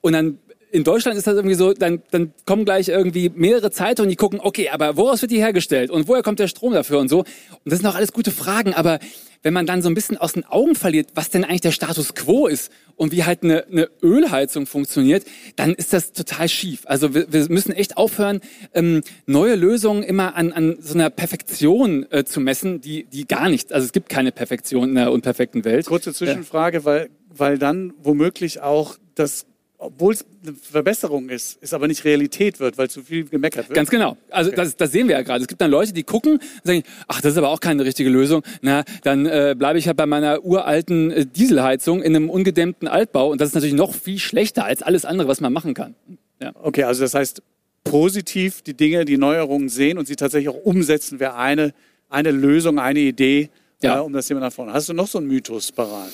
Und 0.00 0.12
dann 0.12 0.38
in 0.72 0.84
Deutschland 0.84 1.18
ist 1.18 1.26
das 1.26 1.34
irgendwie 1.34 1.56
so, 1.56 1.72
dann, 1.72 2.02
dann 2.10 2.32
kommen 2.46 2.64
gleich 2.64 2.88
irgendwie 2.88 3.30
mehrere 3.34 3.70
Zeitungen, 3.70 4.08
die 4.08 4.16
gucken, 4.16 4.40
okay, 4.40 4.68
aber 4.70 4.96
woraus 4.96 5.20
wird 5.22 5.32
die 5.32 5.38
hergestellt 5.38 5.90
und 5.90 6.08
woher 6.08 6.22
kommt 6.22 6.38
der 6.38 6.48
Strom 6.48 6.72
dafür 6.72 6.98
und 6.98 7.08
so. 7.08 7.20
Und 7.20 7.26
das 7.64 7.80
sind 7.80 7.88
auch 7.88 7.94
alles 7.94 8.12
gute 8.12 8.30
Fragen, 8.30 8.74
aber 8.74 8.98
wenn 9.42 9.54
man 9.54 9.66
dann 9.66 9.82
so 9.82 9.88
ein 9.88 9.94
bisschen 9.94 10.18
aus 10.18 10.34
den 10.34 10.44
Augen 10.44 10.74
verliert, 10.74 11.10
was 11.14 11.30
denn 11.30 11.44
eigentlich 11.44 11.62
der 11.62 11.72
Status 11.72 12.14
quo 12.14 12.46
ist 12.46 12.70
und 12.96 13.10
wie 13.12 13.24
halt 13.24 13.42
eine, 13.42 13.66
eine 13.66 13.88
Ölheizung 14.02 14.66
funktioniert, 14.66 15.24
dann 15.56 15.74
ist 15.74 15.92
das 15.92 16.12
total 16.12 16.48
schief. 16.48 16.82
Also 16.84 17.14
wir, 17.14 17.32
wir 17.32 17.48
müssen 17.48 17.72
echt 17.72 17.96
aufhören, 17.96 18.40
ähm, 18.74 19.02
neue 19.26 19.54
Lösungen 19.54 20.02
immer 20.02 20.36
an, 20.36 20.52
an 20.52 20.76
so 20.80 20.94
einer 20.94 21.10
Perfektion 21.10 22.06
äh, 22.10 22.24
zu 22.24 22.40
messen, 22.40 22.80
die, 22.80 23.04
die 23.04 23.26
gar 23.26 23.48
nicht, 23.48 23.72
also 23.72 23.86
es 23.86 23.92
gibt 23.92 24.08
keine 24.08 24.30
Perfektion 24.30 24.90
in 24.90 24.94
der 24.94 25.10
unperfekten 25.10 25.64
Welt. 25.64 25.86
Kurze 25.86 26.12
Zwischenfrage, 26.12 26.78
ja. 26.78 26.84
weil, 26.84 27.10
weil 27.34 27.58
dann 27.58 27.94
womöglich 28.02 28.60
auch 28.60 28.96
das 29.14 29.46
obwohl 29.80 30.12
es 30.12 30.24
eine 30.42 30.54
Verbesserung 30.54 31.30
ist, 31.30 31.58
es 31.62 31.72
aber 31.72 31.88
nicht 31.88 32.04
Realität 32.04 32.60
wird, 32.60 32.76
weil 32.76 32.90
zu 32.90 33.02
viel 33.02 33.24
gemeckert 33.24 33.68
wird. 33.68 33.74
Ganz 33.74 33.88
genau. 33.88 34.16
Also 34.28 34.50
okay. 34.50 34.56
das, 34.56 34.76
das 34.76 34.92
sehen 34.92 35.08
wir 35.08 35.16
ja 35.16 35.22
gerade. 35.22 35.40
Es 35.40 35.48
gibt 35.48 35.60
dann 35.60 35.70
Leute, 35.70 35.94
die 35.94 36.02
gucken 36.02 36.34
und 36.34 36.64
sagen, 36.64 36.82
ach, 37.08 37.22
das 37.22 37.32
ist 37.32 37.38
aber 37.38 37.48
auch 37.48 37.60
keine 37.60 37.84
richtige 37.84 38.10
Lösung. 38.10 38.42
Na, 38.60 38.84
dann 39.02 39.24
äh, 39.24 39.56
bleibe 39.58 39.78
ich 39.78 39.86
halt 39.86 39.96
bei 39.96 40.04
meiner 40.04 40.44
uralten 40.44 41.10
äh, 41.10 41.26
Dieselheizung 41.26 42.02
in 42.02 42.14
einem 42.14 42.28
ungedämmten 42.28 42.88
Altbau 42.88 43.30
und 43.30 43.40
das 43.40 43.48
ist 43.48 43.54
natürlich 43.54 43.74
noch 43.74 43.94
viel 43.94 44.18
schlechter 44.18 44.64
als 44.64 44.82
alles 44.82 45.06
andere, 45.06 45.28
was 45.28 45.40
man 45.40 45.52
machen 45.52 45.72
kann. 45.72 45.94
Ja. 46.42 46.52
Okay, 46.62 46.84
also 46.84 47.02
das 47.02 47.14
heißt, 47.14 47.42
positiv 47.82 48.60
die 48.60 48.74
Dinge, 48.74 49.06
die 49.06 49.16
Neuerungen 49.16 49.70
sehen 49.70 49.96
und 49.96 50.06
sie 50.06 50.16
tatsächlich 50.16 50.50
auch 50.50 50.62
umsetzen, 50.62 51.20
wäre 51.20 51.36
eine, 51.36 51.72
eine 52.10 52.30
Lösung, 52.30 52.78
eine 52.78 53.00
Idee, 53.00 53.48
ja. 53.82 53.98
Äh, 53.98 54.00
um 54.00 54.12
das 54.12 54.26
Thema 54.26 54.40
nach 54.40 54.52
vorne. 54.52 54.72
Hast 54.72 54.88
du 54.88 54.92
noch 54.92 55.06
so 55.06 55.18
einen 55.18 55.26
Mythos 55.26 55.72
parat? 55.72 56.10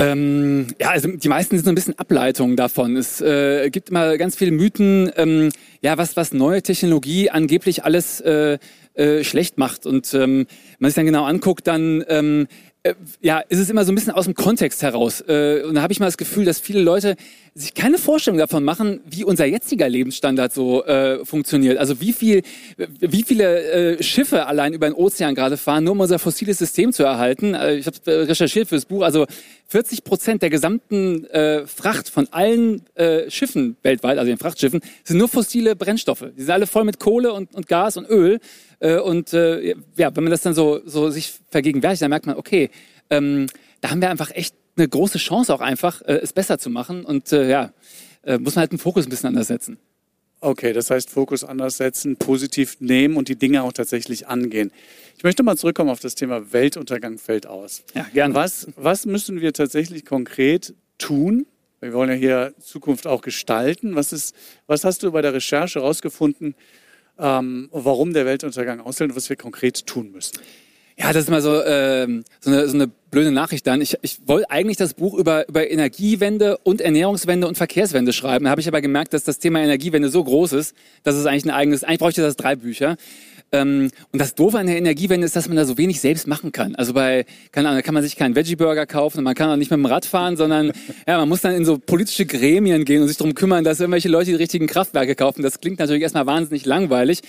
Ähm, 0.00 0.68
ja, 0.80 0.90
also 0.90 1.08
die 1.08 1.28
meisten 1.28 1.56
sind 1.56 1.64
so 1.64 1.70
ein 1.72 1.74
bisschen 1.74 1.98
Ableitungen 1.98 2.56
davon. 2.56 2.96
Es 2.96 3.20
äh, 3.20 3.68
gibt 3.70 3.90
immer 3.90 4.16
ganz 4.16 4.36
viele 4.36 4.52
Mythen, 4.52 5.10
ähm, 5.16 5.50
ja, 5.80 5.98
was, 5.98 6.16
was 6.16 6.32
neue 6.32 6.62
Technologie 6.62 7.30
angeblich 7.30 7.84
alles 7.84 8.20
äh, 8.20 8.58
äh, 8.94 9.24
schlecht 9.24 9.58
macht. 9.58 9.86
Und 9.86 10.14
ähm, 10.14 10.46
man 10.78 10.90
sich 10.90 10.96
dann 10.96 11.06
genau 11.06 11.24
anguckt, 11.24 11.66
dann 11.66 12.04
ähm, 12.08 12.46
äh, 12.46 12.67
ja, 13.20 13.40
ist 13.40 13.58
es 13.58 13.70
immer 13.70 13.84
so 13.84 13.92
ein 13.92 13.94
bisschen 13.94 14.12
aus 14.12 14.24
dem 14.24 14.34
Kontext 14.34 14.82
heraus. 14.82 15.22
Äh, 15.26 15.62
und 15.62 15.74
da 15.74 15.82
habe 15.82 15.92
ich 15.92 16.00
mal 16.00 16.06
das 16.06 16.18
Gefühl, 16.18 16.44
dass 16.44 16.60
viele 16.60 16.80
Leute 16.80 17.16
sich 17.54 17.74
keine 17.74 17.98
Vorstellung 17.98 18.38
davon 18.38 18.64
machen, 18.64 19.00
wie 19.08 19.24
unser 19.24 19.44
jetziger 19.44 19.88
Lebensstandard 19.88 20.52
so 20.52 20.84
äh, 20.84 21.24
funktioniert. 21.24 21.78
Also 21.78 22.00
wie 22.00 22.12
viel, 22.12 22.42
wie 23.00 23.24
viele 23.24 23.96
äh, 23.98 24.02
Schiffe 24.02 24.46
allein 24.46 24.74
über 24.74 24.88
den 24.88 24.94
Ozean 24.94 25.34
gerade 25.34 25.56
fahren, 25.56 25.84
nur 25.84 25.92
um 25.92 26.00
unser 26.00 26.18
fossiles 26.18 26.58
System 26.58 26.92
zu 26.92 27.02
erhalten. 27.02 27.54
Äh, 27.54 27.76
ich 27.76 27.86
habe 27.86 28.28
recherchiert 28.28 28.68
fürs 28.68 28.84
Buch. 28.84 29.02
Also 29.02 29.26
40 29.66 30.04
Prozent 30.04 30.42
der 30.42 30.50
gesamten 30.50 31.24
äh, 31.26 31.66
Fracht 31.66 32.08
von 32.08 32.28
allen 32.30 32.86
äh, 32.94 33.30
Schiffen 33.30 33.76
weltweit, 33.82 34.18
also 34.18 34.30
den 34.30 34.38
Frachtschiffen, 34.38 34.80
sind 35.04 35.18
nur 35.18 35.28
fossile 35.28 35.76
Brennstoffe. 35.76 36.24
Die 36.36 36.42
sind 36.42 36.50
alle 36.50 36.66
voll 36.66 36.84
mit 36.84 36.98
Kohle 36.98 37.32
und, 37.32 37.54
und 37.54 37.66
Gas 37.66 37.96
und 37.96 38.08
Öl. 38.08 38.40
Äh, 38.80 38.98
und 38.98 39.32
äh, 39.32 39.74
ja, 39.96 40.14
wenn 40.14 40.24
man 40.24 40.30
das 40.30 40.42
dann 40.42 40.54
so, 40.54 40.80
so 40.84 41.10
sich 41.10 41.34
vergegenwärtigt, 41.50 42.02
dann 42.02 42.10
merkt 42.10 42.26
man, 42.26 42.36
okay, 42.36 42.70
ähm, 43.10 43.46
da 43.80 43.90
haben 43.90 44.00
wir 44.00 44.10
einfach 44.10 44.30
echt 44.30 44.54
eine 44.76 44.88
große 44.88 45.18
Chance 45.18 45.52
auch 45.52 45.60
einfach, 45.60 46.02
äh, 46.02 46.14
es 46.22 46.32
besser 46.32 46.58
zu 46.58 46.70
machen. 46.70 47.04
Und 47.04 47.32
äh, 47.32 47.48
ja, 47.48 47.72
äh, 48.22 48.38
muss 48.38 48.54
man 48.54 48.62
halt 48.62 48.72
den 48.72 48.78
Fokus 48.78 49.06
ein 49.06 49.10
bisschen 49.10 49.28
anders 49.28 49.48
setzen. 49.48 49.78
Okay, 50.40 50.72
das 50.72 50.90
heißt 50.90 51.10
Fokus 51.10 51.42
anders 51.42 51.78
setzen, 51.78 52.16
positiv 52.16 52.76
nehmen 52.80 53.16
und 53.16 53.28
die 53.28 53.34
Dinge 53.34 53.64
auch 53.64 53.72
tatsächlich 53.72 54.28
angehen. 54.28 54.70
Ich 55.16 55.24
möchte 55.24 55.42
mal 55.42 55.56
zurückkommen 55.56 55.90
auf 55.90 55.98
das 55.98 56.14
Thema 56.14 56.52
Weltuntergang 56.52 57.18
fällt 57.18 57.48
aus. 57.48 57.82
Ja, 57.94 58.06
gerne. 58.14 58.34
Was, 58.34 58.68
was 58.76 59.04
müssen 59.04 59.40
wir 59.40 59.52
tatsächlich 59.52 60.04
konkret 60.04 60.74
tun, 60.98 61.46
Wir 61.80 61.92
wollen 61.92 62.10
ja 62.10 62.16
hier 62.16 62.54
Zukunft 62.60 63.06
auch 63.06 63.20
gestalten. 63.20 63.94
Was, 63.94 64.12
ist, 64.12 64.34
was 64.66 64.84
hast 64.84 65.02
du 65.02 65.12
bei 65.12 65.22
der 65.22 65.32
Recherche 65.32 65.80
herausgefunden, 65.80 66.54
ähm, 67.18 67.68
warum 67.72 68.12
der 68.12 68.26
Weltuntergang 68.26 68.80
aushält 68.80 69.10
und 69.10 69.16
was 69.16 69.28
wir 69.28 69.36
konkret 69.36 69.86
tun 69.86 70.12
müssen? 70.12 70.38
Ja, 71.00 71.12
das 71.12 71.24
ist 71.24 71.30
mal 71.30 71.40
so, 71.40 71.62
ähm, 71.64 72.24
so, 72.40 72.50
eine, 72.50 72.68
so 72.68 72.74
eine 72.74 72.88
blöde 72.88 73.30
Nachricht 73.30 73.64
dann. 73.68 73.80
Ich, 73.80 73.96
ich 74.02 74.18
wollte 74.26 74.50
eigentlich 74.50 74.78
das 74.78 74.94
Buch 74.94 75.14
über, 75.14 75.48
über 75.48 75.70
Energiewende 75.70 76.58
und 76.58 76.80
Ernährungswende 76.80 77.46
und 77.46 77.56
Verkehrswende 77.56 78.12
schreiben. 78.12 78.46
Da 78.46 78.50
habe 78.50 78.60
ich 78.60 78.66
aber 78.66 78.80
gemerkt, 78.80 79.14
dass 79.14 79.22
das 79.22 79.38
Thema 79.38 79.60
Energiewende 79.60 80.08
so 80.08 80.24
groß 80.24 80.54
ist, 80.54 80.74
dass 81.04 81.14
es 81.14 81.24
eigentlich 81.24 81.44
ein 81.44 81.50
eigenes, 81.50 81.84
eigentlich 81.84 82.00
bräuchte 82.00 82.22
das 82.22 82.34
drei 82.34 82.56
Bücher. 82.56 82.96
Ähm, 83.50 83.90
und 84.12 84.20
das 84.20 84.34
Doofe 84.34 84.58
an 84.58 84.66
der 84.66 84.76
Energiewende 84.76 85.24
ist, 85.24 85.34
dass 85.34 85.48
man 85.48 85.56
da 85.56 85.64
so 85.64 85.78
wenig 85.78 86.00
selbst 86.00 86.26
machen 86.26 86.52
kann. 86.52 86.74
Also 86.74 86.92
bei, 86.92 87.24
keine 87.50 87.68
Ahnung, 87.68 87.78
da 87.78 87.82
kann 87.82 87.94
man 87.94 88.02
sich 88.02 88.16
keinen 88.16 88.36
Veggie-Burger 88.36 88.86
kaufen 88.86 89.18
und 89.18 89.24
man 89.24 89.34
kann 89.34 89.48
auch 89.50 89.56
nicht 89.56 89.70
mit 89.70 89.78
dem 89.78 89.86
Rad 89.86 90.04
fahren, 90.04 90.36
sondern 90.36 90.72
ja, 91.06 91.16
man 91.18 91.28
muss 91.28 91.40
dann 91.40 91.54
in 91.54 91.64
so 91.64 91.78
politische 91.78 92.26
Gremien 92.26 92.84
gehen 92.84 93.00
und 93.00 93.08
sich 93.08 93.16
darum 93.16 93.34
kümmern, 93.34 93.64
dass 93.64 93.80
irgendwelche 93.80 94.08
Leute 94.08 94.30
die 94.30 94.36
richtigen 94.36 94.66
Kraftwerke 94.66 95.14
kaufen. 95.14 95.42
Das 95.42 95.60
klingt 95.60 95.78
natürlich 95.78 96.02
erstmal 96.02 96.26
wahnsinnig 96.26 96.66
langweilig. 96.66 97.20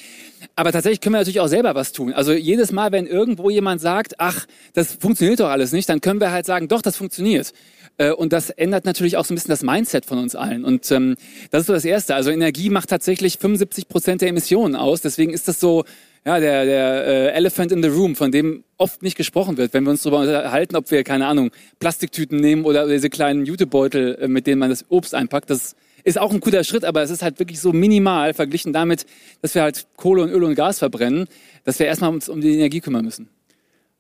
Aber 0.56 0.72
tatsächlich 0.72 1.02
können 1.02 1.16
wir 1.16 1.20
natürlich 1.20 1.40
auch 1.40 1.48
selber 1.48 1.76
was 1.76 1.92
tun. 1.94 2.14
Also 2.14 2.34
jedes 2.34 2.72
Mal, 2.72 2.92
wenn 2.92 3.08
irgendwo 3.08 3.50
jemand 3.50 3.80
sagt, 3.80 4.16
ach, 4.20 4.46
das 4.74 4.98
funktioniert 5.00 5.40
doch 5.40 5.50
alles 5.50 5.72
nicht, 5.72 5.88
dann 5.88 6.02
können 6.02 6.20
wir 6.20 6.32
halt 6.32 6.46
sagen, 6.46 6.68
doch, 6.68 6.82
das 6.82 6.98
funktioniert. 6.98 7.54
Äh, 7.98 8.12
und 8.12 8.34
das 8.34 8.50
ändert 8.50 8.86
natürlich 8.86 9.18
auch 9.18 9.26
so 9.26 9.34
ein 9.34 9.36
bisschen 9.36 9.52
das 9.52 9.62
Mindset 9.62 10.06
von 10.06 10.18
uns 10.18 10.36
allen. 10.36 10.66
Und 10.66 10.90
ähm, 10.92 11.16
das 11.52 11.62
ist 11.62 11.68
so 11.68 11.74
das 11.74 11.86
Erste. 11.86 12.16
Also 12.16 12.32
Energie 12.32 12.70
macht 12.70 12.90
tatsächlich 12.90 13.38
75 13.38 13.88
Prozent 13.88 14.22
der 14.22 14.30
Emissionen 14.30 14.76
aus. 14.76 15.02
Deswegen 15.02 15.34
ist 15.34 15.48
das 15.48 15.60
so 15.60 15.86
ja, 16.26 16.40
der, 16.40 16.66
der 16.66 17.08
äh, 17.08 17.28
Elephant 17.32 17.72
in 17.72 17.82
the 17.82 17.90
Room, 17.90 18.16
von 18.16 18.32
dem 18.32 18.64
oft 18.78 19.02
nicht 19.02 19.18
gesprochen 19.18 19.58
wird, 19.58 19.74
wenn 19.74 19.84
wir 19.84 19.92
uns 19.92 20.04
darüber 20.04 20.20
unterhalten, 20.20 20.76
ob 20.76 20.90
wir, 20.92 21.04
keine 21.04 21.28
Ahnung, 21.28 21.52
Plastiktüten 21.80 22.40
nehmen 22.40 22.66
oder 22.66 22.88
diese 22.88 23.10
kleinen 23.10 23.46
Jutebeutel, 23.46 24.16
äh, 24.22 24.28
mit 24.28 24.48
denen 24.48 24.60
man 24.60 24.70
das 24.70 24.86
Obst 24.90 25.16
einpackt. 25.16 25.50
Das 25.50 25.76
ist 26.04 26.18
auch 26.20 26.32
ein 26.32 26.40
guter 26.40 26.64
Schritt, 26.64 26.86
aber 26.86 27.02
es 27.02 27.10
ist 27.10 27.22
halt 27.22 27.40
wirklich 27.40 27.60
so 27.60 27.74
minimal 27.74 28.34
verglichen 28.34 28.74
damit, 28.74 29.06
dass 29.42 29.56
wir 29.56 29.62
halt 29.62 29.88
Kohle 29.96 30.24
und 30.24 30.30
Öl 30.30 30.44
und 30.44 30.56
Gas 30.56 30.80
verbrennen, 30.80 31.28
dass 31.64 31.80
wir 31.80 31.88
erstmal 31.88 32.12
uns 32.12 32.30
um 32.30 32.42
die 32.42 32.56
Energie 32.56 32.80
kümmern 32.80 33.06
müssen. 33.06 33.30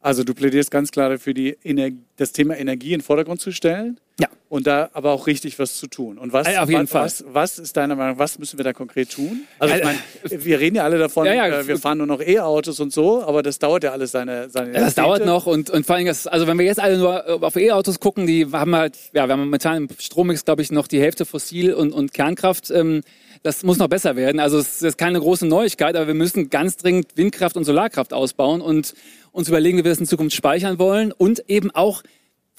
Also 0.01 0.23
du 0.23 0.33
plädierst 0.33 0.71
ganz 0.71 0.91
klar 0.91 1.09
dafür, 1.09 1.33
die 1.33 1.57
Energie, 1.63 1.97
das 2.19 2.31
Thema 2.33 2.57
Energie 2.57 2.93
in 2.93 2.99
den 2.99 3.01
Vordergrund 3.05 3.39
zu 3.41 3.51
stellen. 3.51 3.99
Ja. 4.19 4.27
Und 4.49 4.67
da 4.67 4.89
aber 4.93 5.11
auch 5.11 5.27
richtig 5.27 5.57
was 5.59 5.77
zu 5.77 5.87
tun. 5.87 6.17
Und 6.17 6.33
was, 6.33 6.45
Ja, 6.51 6.63
auf 6.63 6.69
jeden 6.69 6.81
was, 6.83 6.89
Fall. 6.89 7.05
was, 7.05 7.23
was 7.27 7.59
ist 7.59 7.77
deiner 7.77 7.95
Meinung 7.95 8.13
nach, 8.15 8.19
was 8.19 8.37
müssen 8.37 8.57
wir 8.57 8.65
da 8.65 8.73
konkret 8.73 9.09
tun? 9.11 9.43
Also 9.59 9.75
ich 9.75 9.79
Ja, 9.81 9.85
meine, 9.85 10.43
wir 10.43 10.59
reden 10.59 10.75
ja 10.75 10.83
alle 10.83 10.97
davon, 10.97 11.25
Ja, 11.25 11.33
ja, 11.33 11.47
äh, 11.59 11.67
wir 11.67 11.77
fahren 11.77 11.99
nur 11.99 12.07
noch 12.07 12.19
E-Autos 12.19 12.79
und 12.81 12.91
so, 12.91 13.23
aber 13.23 13.43
das 13.43 13.59
dauert 13.59 13.83
ja 13.85 13.91
alles 13.93 14.11
seine, 14.11 14.49
seine 14.49 14.67
Ja, 14.69 14.73
das 14.73 14.95
Jahrzehnte. 14.95 15.01
dauert 15.01 15.25
noch 15.25 15.45
und, 15.45 15.69
und 15.69 15.85
vor 15.85 15.95
allem, 15.95 16.05
das, 16.07 16.27
also 16.27 16.47
wenn 16.47 16.57
wir 16.57 16.65
jetzt 16.65 16.81
alle 16.81 16.97
nur 16.97 17.43
auf 17.43 17.55
E-Autos 17.55 17.99
gucken, 18.01 18.27
die 18.27 18.47
haben 18.51 18.75
halt, 18.75 18.97
ja, 19.13 19.27
wir 19.27 19.33
haben 19.33 19.39
momentan 19.39 19.77
im 19.77 19.87
Strommix, 19.97 20.43
glaube 20.43 20.63
ich, 20.63 20.71
noch 20.71 20.87
die 20.87 20.99
Hälfte 20.99 21.25
Fossil 21.25 21.73
und, 21.73 21.93
und 21.93 22.13
Kernkraft. 22.13 22.69
Ähm, 22.71 23.03
das 23.43 23.63
muss 23.63 23.77
noch 23.77 23.87
besser 23.87 24.17
werden. 24.17 24.41
Also 24.41 24.57
es 24.57 24.81
ist 24.81 24.97
keine 24.97 25.17
große 25.17 25.47
Neuigkeit, 25.47 25.95
aber 25.95 26.07
wir 26.07 26.13
müssen 26.13 26.49
ganz 26.49 26.75
dringend 26.75 27.15
Windkraft 27.15 27.55
und 27.55 27.63
Solarkraft 27.63 28.11
ausbauen 28.13 28.59
und 28.59 28.93
uns 29.31 29.47
überlegen, 29.47 29.77
wie 29.77 29.85
wir 29.85 29.91
das 29.91 29.99
in 29.99 30.07
Zukunft 30.07 30.35
speichern 30.35 30.77
wollen 30.77 31.13
und 31.13 31.43
eben 31.47 31.71
auch, 31.71 32.01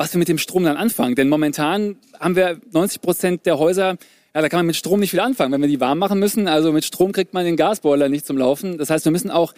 was 0.00 0.14
wir 0.14 0.18
mit 0.18 0.28
dem 0.28 0.38
Strom 0.38 0.64
dann 0.64 0.78
anfangen. 0.78 1.14
Denn 1.14 1.28
momentan 1.28 1.96
haben 2.18 2.34
wir 2.34 2.58
90 2.72 3.02
Prozent 3.02 3.44
der 3.44 3.58
Häuser, 3.58 3.98
ja, 4.34 4.40
da 4.40 4.48
kann 4.48 4.60
man 4.60 4.68
mit 4.68 4.76
Strom 4.76 4.98
nicht 4.98 5.10
viel 5.10 5.20
anfangen, 5.20 5.52
wenn 5.52 5.60
wir 5.60 5.68
die 5.68 5.78
warm 5.78 5.98
machen 5.98 6.18
müssen. 6.18 6.48
Also 6.48 6.72
mit 6.72 6.86
Strom 6.86 7.12
kriegt 7.12 7.34
man 7.34 7.44
den 7.44 7.56
Gasboiler 7.56 8.08
nicht 8.08 8.24
zum 8.24 8.38
Laufen. 8.38 8.78
Das 8.78 8.88
heißt, 8.88 9.04
wir 9.04 9.12
müssen 9.12 9.30
auch 9.30 9.52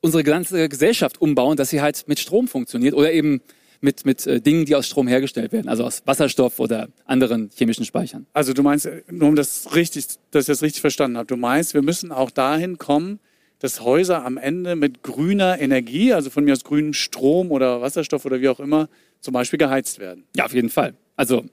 unsere 0.00 0.24
ganze 0.24 0.68
Gesellschaft 0.68 1.20
umbauen, 1.20 1.56
dass 1.56 1.70
sie 1.70 1.80
halt 1.80 2.08
mit 2.08 2.18
Strom 2.18 2.48
funktioniert 2.48 2.94
oder 2.94 3.12
eben 3.12 3.40
mit, 3.80 4.04
mit 4.04 4.26
äh, 4.26 4.40
Dingen, 4.40 4.64
die 4.64 4.74
aus 4.74 4.88
Strom 4.88 5.06
hergestellt 5.06 5.52
werden, 5.52 5.68
also 5.68 5.84
aus 5.84 6.02
Wasserstoff 6.06 6.58
oder 6.58 6.88
anderen 7.04 7.50
chemischen 7.54 7.84
Speichern. 7.84 8.26
Also 8.32 8.52
du 8.52 8.64
meinst, 8.64 8.88
nur 9.08 9.28
um 9.28 9.36
das 9.36 9.76
richtig, 9.76 10.06
dass 10.32 10.42
ich 10.42 10.46
das 10.48 10.62
richtig 10.62 10.80
verstanden 10.80 11.18
habe, 11.18 11.28
du 11.28 11.36
meinst, 11.36 11.72
wir 11.72 11.82
müssen 11.82 12.10
auch 12.10 12.32
dahin 12.32 12.78
kommen, 12.78 13.20
dass 13.60 13.80
Häuser 13.80 14.26
am 14.26 14.38
Ende 14.38 14.74
mit 14.74 15.04
grüner 15.04 15.60
Energie, 15.60 16.12
also 16.12 16.30
von 16.30 16.42
mir 16.42 16.52
aus 16.52 16.64
grünem 16.64 16.94
Strom 16.94 17.52
oder 17.52 17.80
Wasserstoff 17.80 18.24
oder 18.24 18.40
wie 18.40 18.48
auch 18.48 18.58
immer, 18.58 18.88
zum 19.24 19.32
Beispiel 19.32 19.58
geheizt 19.58 19.98
werden. 19.98 20.24
Ja, 20.36 20.44
auf 20.44 20.54
jeden 20.54 20.68
Fall. 20.68 20.94
Also 21.16 21.44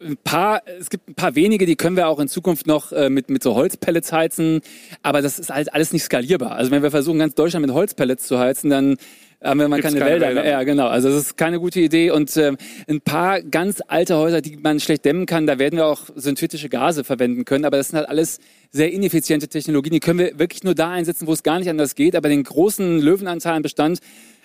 ein 0.00 0.16
paar, 0.22 0.62
es 0.78 0.88
gibt 0.88 1.08
ein 1.08 1.14
paar 1.14 1.34
wenige, 1.34 1.66
die 1.66 1.76
können 1.76 1.96
wir 1.96 2.08
auch 2.08 2.20
in 2.20 2.28
Zukunft 2.28 2.66
noch 2.66 2.92
äh, 2.92 3.10
mit, 3.10 3.28
mit 3.28 3.42
so 3.42 3.56
Holzpellets 3.56 4.12
heizen, 4.12 4.60
aber 5.02 5.20
das 5.20 5.38
ist 5.38 5.50
halt 5.50 5.74
alles 5.74 5.92
nicht 5.92 6.04
skalierbar. 6.04 6.52
Also 6.52 6.70
wenn 6.70 6.82
wir 6.82 6.92
versuchen, 6.92 7.18
ganz 7.18 7.34
Deutschland 7.34 7.66
mit 7.66 7.74
Holzpellets 7.74 8.26
zu 8.26 8.38
heizen, 8.38 8.70
dann 8.70 8.96
haben 9.42 9.58
wir 9.58 9.68
mal 9.68 9.80
keine, 9.80 9.98
keine 9.98 10.10
Wälder 10.10 10.28
Wälder 10.28 10.42
mehr. 10.42 10.50
Ja, 10.52 10.62
genau. 10.62 10.86
Also 10.86 11.08
das 11.08 11.18
ist 11.18 11.36
keine 11.36 11.58
gute 11.58 11.80
Idee. 11.80 12.10
Und 12.10 12.36
ähm, 12.36 12.56
ein 12.88 13.00
paar 13.00 13.40
ganz 13.42 13.82
alte 13.88 14.16
Häuser, 14.16 14.42
die 14.42 14.56
man 14.56 14.80
schlecht 14.80 15.04
dämmen 15.04 15.26
kann, 15.26 15.46
da 15.46 15.58
werden 15.58 15.76
wir 15.76 15.86
auch 15.86 16.02
synthetische 16.14 16.68
Gase 16.68 17.04
verwenden 17.04 17.44
können. 17.44 17.64
Aber 17.64 17.78
das 17.78 17.88
sind 17.88 17.98
halt 17.98 18.08
alles 18.08 18.38
sehr 18.70 18.92
ineffiziente 18.92 19.48
Technologien. 19.48 19.94
Die 19.94 20.00
können 20.00 20.18
wir 20.18 20.38
wirklich 20.38 20.62
nur 20.62 20.74
da 20.74 20.90
einsetzen, 20.90 21.26
wo 21.26 21.32
es 21.32 21.42
gar 21.42 21.58
nicht 21.58 21.70
anders 21.70 21.94
geht. 21.94 22.14
Aber 22.16 22.28
den 22.28 22.44
großen 22.44 23.00
Löwenanteil 23.00 23.54
an 23.54 23.62
Bestand 23.62 24.00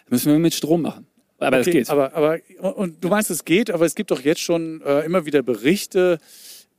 müssen 0.09 0.31
wir 0.31 0.39
mit 0.39 0.53
Strom 0.53 0.81
machen. 0.81 1.07
Aber 1.39 1.57
das 1.57 1.67
Okay, 1.67 1.79
geht. 1.79 1.89
Aber, 1.89 2.13
aber, 2.13 2.39
und 2.77 3.03
du 3.03 3.09
meinst, 3.09 3.29
es 3.29 3.45
geht, 3.45 3.69
aber 3.71 3.85
es 3.85 3.95
gibt 3.95 4.11
doch 4.11 4.21
jetzt 4.21 4.41
schon 4.41 4.81
äh, 4.81 5.01
immer 5.01 5.25
wieder 5.25 5.43
Berichte, 5.43 6.19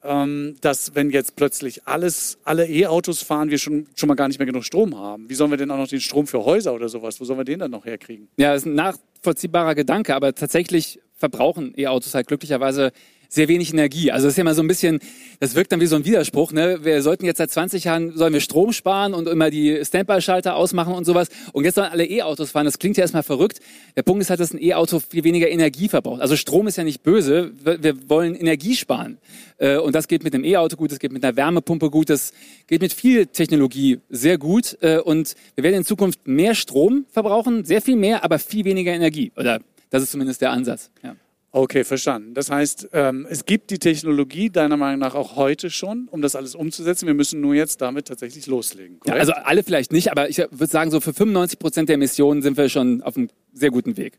ähm, 0.02 0.56
dass 0.60 0.94
wenn 0.94 1.10
jetzt 1.10 1.36
plötzlich 1.36 1.86
alles, 1.86 2.38
alle 2.44 2.66
E-Autos 2.66 3.22
fahren, 3.22 3.50
wir 3.50 3.58
schon, 3.58 3.86
schon 3.94 4.08
mal 4.08 4.14
gar 4.14 4.28
nicht 4.28 4.38
mehr 4.38 4.46
genug 4.46 4.64
Strom 4.64 4.96
haben. 4.96 5.28
Wie 5.28 5.34
sollen 5.34 5.50
wir 5.50 5.58
denn 5.58 5.70
auch 5.70 5.78
noch 5.78 5.88
den 5.88 6.00
Strom 6.00 6.26
für 6.26 6.44
Häuser 6.44 6.74
oder 6.74 6.88
sowas, 6.88 7.20
wo 7.20 7.24
sollen 7.24 7.38
wir 7.38 7.44
den 7.44 7.58
dann 7.58 7.70
noch 7.70 7.84
herkriegen? 7.84 8.28
Ja, 8.36 8.52
das 8.52 8.62
ist 8.62 8.66
ein 8.66 8.74
nachvollziehbarer 8.74 9.74
Gedanke, 9.74 10.14
aber 10.14 10.34
tatsächlich 10.34 11.00
verbrauchen 11.16 11.72
E-Autos 11.76 12.14
halt 12.14 12.26
glücklicherweise 12.26 12.92
sehr 13.28 13.48
wenig 13.48 13.72
Energie. 13.72 14.10
Also 14.12 14.26
das 14.26 14.32
ist 14.32 14.38
ja 14.38 14.42
immer 14.42 14.54
so 14.54 14.62
ein 14.62 14.68
bisschen, 14.68 15.00
das 15.40 15.54
wirkt 15.54 15.72
dann 15.72 15.80
wie 15.80 15.86
so 15.86 15.96
ein 15.96 16.04
Widerspruch. 16.04 16.52
Ne? 16.52 16.78
Wir 16.82 17.02
sollten 17.02 17.24
jetzt 17.24 17.38
seit 17.38 17.50
20 17.50 17.84
Jahren, 17.84 18.16
sollen 18.16 18.32
wir 18.32 18.40
Strom 18.40 18.72
sparen 18.72 19.14
und 19.14 19.28
immer 19.28 19.50
die 19.50 19.84
Standby-Schalter 19.84 20.56
ausmachen 20.56 20.94
und 20.94 21.04
sowas. 21.04 21.28
Und 21.52 21.64
jetzt 21.64 21.74
sollen 21.74 21.90
alle 21.90 22.04
E-Autos 22.04 22.50
fahren. 22.52 22.64
Das 22.64 22.78
klingt 22.78 22.96
ja 22.96 23.02
erstmal 23.02 23.22
verrückt. 23.22 23.60
Der 23.96 24.02
Punkt 24.02 24.22
ist 24.22 24.30
halt, 24.30 24.40
dass 24.40 24.52
ein 24.52 24.62
E-Auto 24.62 25.00
viel 25.00 25.24
weniger 25.24 25.48
Energie 25.48 25.88
verbraucht. 25.88 26.20
Also 26.20 26.36
Strom 26.36 26.66
ist 26.66 26.76
ja 26.76 26.84
nicht 26.84 27.02
böse. 27.02 27.52
Wir 27.62 28.08
wollen 28.08 28.34
Energie 28.34 28.74
sparen. 28.76 29.18
Äh, 29.58 29.76
Und 29.76 29.94
das 29.94 30.08
geht 30.08 30.24
mit 30.24 30.34
dem 30.34 30.44
E-Auto 30.44 30.76
gut, 30.76 30.92
das 30.92 30.98
geht 30.98 31.12
mit 31.12 31.24
einer 31.24 31.36
Wärmepumpe 31.36 31.90
gut, 31.90 32.10
das 32.10 32.32
geht 32.66 32.82
mit 32.82 32.92
viel 32.92 33.26
Technologie 33.26 34.00
sehr 34.10 34.38
gut. 34.38 34.76
Äh, 34.80 34.98
Und 34.98 35.34
wir 35.54 35.64
werden 35.64 35.76
in 35.76 35.84
Zukunft 35.84 36.26
mehr 36.26 36.54
Strom 36.54 37.06
verbrauchen, 37.10 37.64
sehr 37.64 37.82
viel 37.82 37.96
mehr, 37.96 38.24
aber 38.24 38.38
viel 38.38 38.64
weniger 38.64 38.92
Energie. 38.92 39.32
Oder 39.36 39.60
das 39.90 40.02
ist 40.02 40.10
zumindest 40.10 40.40
der 40.40 40.50
Ansatz. 40.50 40.90
Ja. 41.02 41.16
Okay, 41.56 41.84
verstanden. 41.84 42.34
Das 42.34 42.50
heißt, 42.50 42.90
ähm, 42.92 43.26
es 43.30 43.46
gibt 43.46 43.70
die 43.70 43.78
Technologie 43.78 44.50
deiner 44.50 44.76
Meinung 44.76 45.00
nach 45.00 45.14
auch 45.14 45.36
heute 45.36 45.70
schon, 45.70 46.06
um 46.10 46.20
das 46.20 46.36
alles 46.36 46.54
umzusetzen. 46.54 47.06
Wir 47.06 47.14
müssen 47.14 47.40
nur 47.40 47.54
jetzt 47.54 47.80
damit 47.80 48.08
tatsächlich 48.08 48.46
loslegen. 48.46 49.00
Ja, 49.06 49.14
also 49.14 49.32
alle 49.32 49.62
vielleicht 49.62 49.90
nicht, 49.90 50.10
aber 50.10 50.28
ich 50.28 50.36
würde 50.36 50.66
sagen, 50.66 50.90
so 50.90 51.00
für 51.00 51.14
95 51.14 51.58
Prozent 51.58 51.88
der 51.88 51.94
Emissionen 51.94 52.42
sind 52.42 52.58
wir 52.58 52.68
schon 52.68 53.00
auf 53.00 53.16
einem 53.16 53.30
sehr 53.54 53.70
guten 53.70 53.96
Weg. 53.96 54.18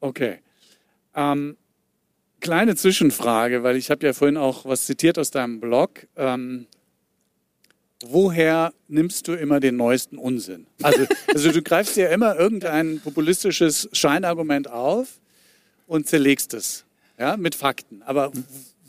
Okay. 0.00 0.38
Ähm, 1.14 1.56
kleine 2.40 2.74
Zwischenfrage, 2.74 3.62
weil 3.62 3.76
ich 3.76 3.88
habe 3.88 4.04
ja 4.04 4.12
vorhin 4.12 4.36
auch 4.36 4.64
was 4.64 4.84
zitiert 4.84 5.20
aus 5.20 5.30
deinem 5.30 5.60
Blog. 5.60 6.08
Ähm, 6.16 6.66
woher 8.04 8.72
nimmst 8.88 9.28
du 9.28 9.34
immer 9.34 9.60
den 9.60 9.76
neuesten 9.76 10.18
Unsinn? 10.18 10.66
Also, 10.82 11.06
also 11.32 11.52
du 11.52 11.62
greifst 11.62 11.96
ja 11.96 12.08
immer 12.08 12.36
irgendein 12.36 12.98
populistisches 12.98 13.88
Scheinargument 13.92 14.68
auf 14.68 15.20
und 15.92 16.08
zerlegst 16.08 16.54
es 16.54 16.84
ja, 17.18 17.36
mit 17.36 17.54
Fakten. 17.54 18.02
Aber 18.02 18.32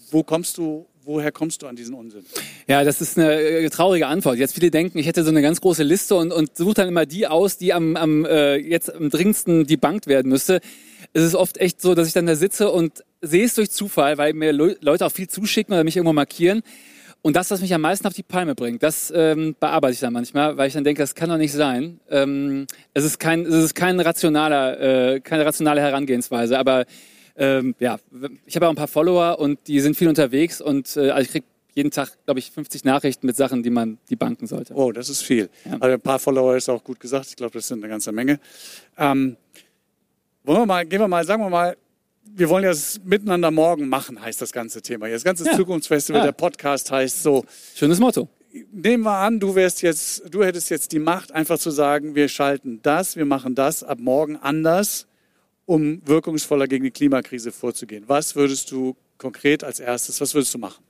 wo 0.09 0.23
kommst 0.23 0.57
du, 0.57 0.87
woher 1.03 1.31
kommst 1.31 1.61
du 1.61 1.67
an 1.67 1.75
diesen 1.75 1.93
Unsinn? 1.93 2.25
Ja, 2.65 2.83
das 2.85 3.01
ist 3.01 3.17
eine 3.17 3.33
äh, 3.41 3.69
traurige 3.69 4.07
Antwort. 4.07 4.37
Jetzt 4.37 4.53
viele 4.53 4.71
denken, 4.71 4.97
ich 4.97 5.05
hätte 5.05 5.23
so 5.23 5.29
eine 5.29 5.41
ganz 5.41 5.59
große 5.59 5.83
Liste 5.83 6.15
und, 6.15 6.31
und 6.31 6.55
suche 6.55 6.75
dann 6.75 6.87
immer 6.87 7.05
die 7.05 7.27
aus, 7.27 7.57
die 7.57 7.73
am, 7.73 7.97
am 7.97 8.23
äh, 8.25 8.55
jetzt 8.55 8.93
am 8.93 9.09
dringendsten 9.09 9.65
debunked 9.67 10.07
werden 10.07 10.29
müsste. 10.29 10.61
Es 11.11 11.23
ist 11.23 11.35
oft 11.35 11.57
echt 11.57 11.81
so, 11.81 11.93
dass 11.93 12.07
ich 12.07 12.13
dann 12.13 12.25
da 12.25 12.35
sitze 12.35 12.71
und 12.71 13.03
sehe 13.21 13.43
es 13.45 13.55
durch 13.55 13.69
Zufall, 13.69 14.17
weil 14.17 14.33
mir 14.33 14.53
Leu- 14.53 14.75
Leute 14.79 15.05
auch 15.05 15.11
viel 15.11 15.27
zuschicken 15.27 15.73
oder 15.73 15.83
mich 15.83 15.97
irgendwo 15.97 16.13
markieren. 16.13 16.61
Und 17.25 17.37
das, 17.37 17.49
was 17.51 17.61
mich 17.61 17.73
am 17.73 17.79
meisten 17.79 18.05
auf 18.05 18.13
die 18.13 18.21
Palme 18.21 18.53
bringt, 18.53 18.83
das 18.83 19.11
ähm, 19.15 19.55
bearbeite 19.57 19.93
ich 19.93 20.01
dann 20.01 20.11
manchmal, 20.11 20.57
weil 20.57 20.67
ich 20.67 20.73
dann 20.73 20.83
denke, 20.83 21.01
das 21.01 21.15
kann 21.15 21.29
doch 21.29 21.37
nicht 21.37 21.53
sein. 21.53 22.01
Ähm, 22.09 22.67
es 22.93 23.05
ist 23.05 23.17
kein, 23.17 23.45
es 23.45 23.53
ist 23.53 23.75
kein 23.75 23.97
rationaler, 24.01 25.13
äh, 25.13 25.19
keine 25.21 25.45
rationale 25.45 25.79
Herangehensweise. 25.79 26.59
Aber 26.59 26.85
ähm, 27.37 27.75
ja, 27.79 27.97
ich 28.45 28.57
habe 28.57 28.67
auch 28.67 28.71
ein 28.71 28.75
paar 28.75 28.89
Follower 28.89 29.39
und 29.39 29.57
die 29.67 29.79
sind 29.79 29.95
viel 29.95 30.09
unterwegs 30.09 30.59
und 30.59 30.97
äh, 30.97 31.11
also 31.11 31.21
ich 31.21 31.31
krieg 31.31 31.45
jeden 31.75 31.91
Tag, 31.91 32.09
glaube 32.25 32.39
ich, 32.39 32.51
50 32.51 32.83
Nachrichten 32.83 33.25
mit 33.25 33.37
Sachen, 33.37 33.63
die 33.63 33.69
man 33.69 33.99
die 34.09 34.17
banken 34.17 34.45
sollte. 34.45 34.73
Oh, 34.75 34.91
das 34.91 35.07
ist 35.07 35.21
viel. 35.21 35.49
Ja. 35.63 35.77
Also 35.79 35.93
ein 35.93 36.01
paar 36.01 36.19
Follower 36.19 36.57
ist 36.57 36.67
auch 36.67 36.83
gut 36.83 36.99
gesagt. 36.99 37.27
Ich 37.29 37.37
glaube, 37.37 37.53
das 37.53 37.69
sind 37.69 37.79
eine 37.79 37.89
ganze 37.89 38.11
Menge. 38.11 38.37
Ähm, 38.97 39.37
wollen 40.43 40.59
wir 40.59 40.65
mal, 40.65 40.85
gehen 40.85 40.99
wir 40.99 41.07
mal, 41.07 41.23
sagen 41.25 41.41
wir 41.41 41.49
mal, 41.49 41.77
wir 42.25 42.49
wollen 42.49 42.63
ja 42.63 42.71
das 42.71 43.01
miteinander 43.03 43.51
morgen 43.51 43.89
machen, 43.89 44.21
heißt 44.21 44.41
das 44.41 44.51
ganze 44.51 44.81
Thema. 44.81 45.09
Das 45.09 45.23
ganze 45.23 45.45
Ja. 45.45 45.55
Zukunftsfestival, 45.55 46.21
Ja. 46.21 46.25
der 46.25 46.31
Podcast 46.31 46.91
heißt 46.91 47.23
so. 47.23 47.45
Schönes 47.75 47.99
Motto. 47.99 48.27
Nehmen 48.71 49.03
wir 49.03 49.17
an, 49.17 49.39
du 49.39 49.55
wärst 49.55 49.81
jetzt, 49.81 50.23
du 50.29 50.43
hättest 50.43 50.69
jetzt 50.69 50.91
die 50.91 50.99
Macht, 50.99 51.31
einfach 51.31 51.57
zu 51.57 51.71
sagen, 51.71 52.15
wir 52.15 52.27
schalten 52.27 52.79
das, 52.83 53.15
wir 53.15 53.25
machen 53.25 53.55
das 53.55 53.83
ab 53.83 53.99
morgen 53.99 54.35
anders 54.37 55.07
um 55.65 56.01
wirkungsvoller 56.05 56.67
gegen 56.67 56.83
die 56.83 56.91
Klimakrise 56.91 57.51
vorzugehen? 57.51 58.03
Was 58.07 58.35
würdest 58.35 58.71
du 58.71 58.95
konkret 59.17 59.63
als 59.63 59.79
erstes, 59.79 60.19
was 60.19 60.33
würdest 60.33 60.53
du 60.53 60.57
machen? 60.57 60.83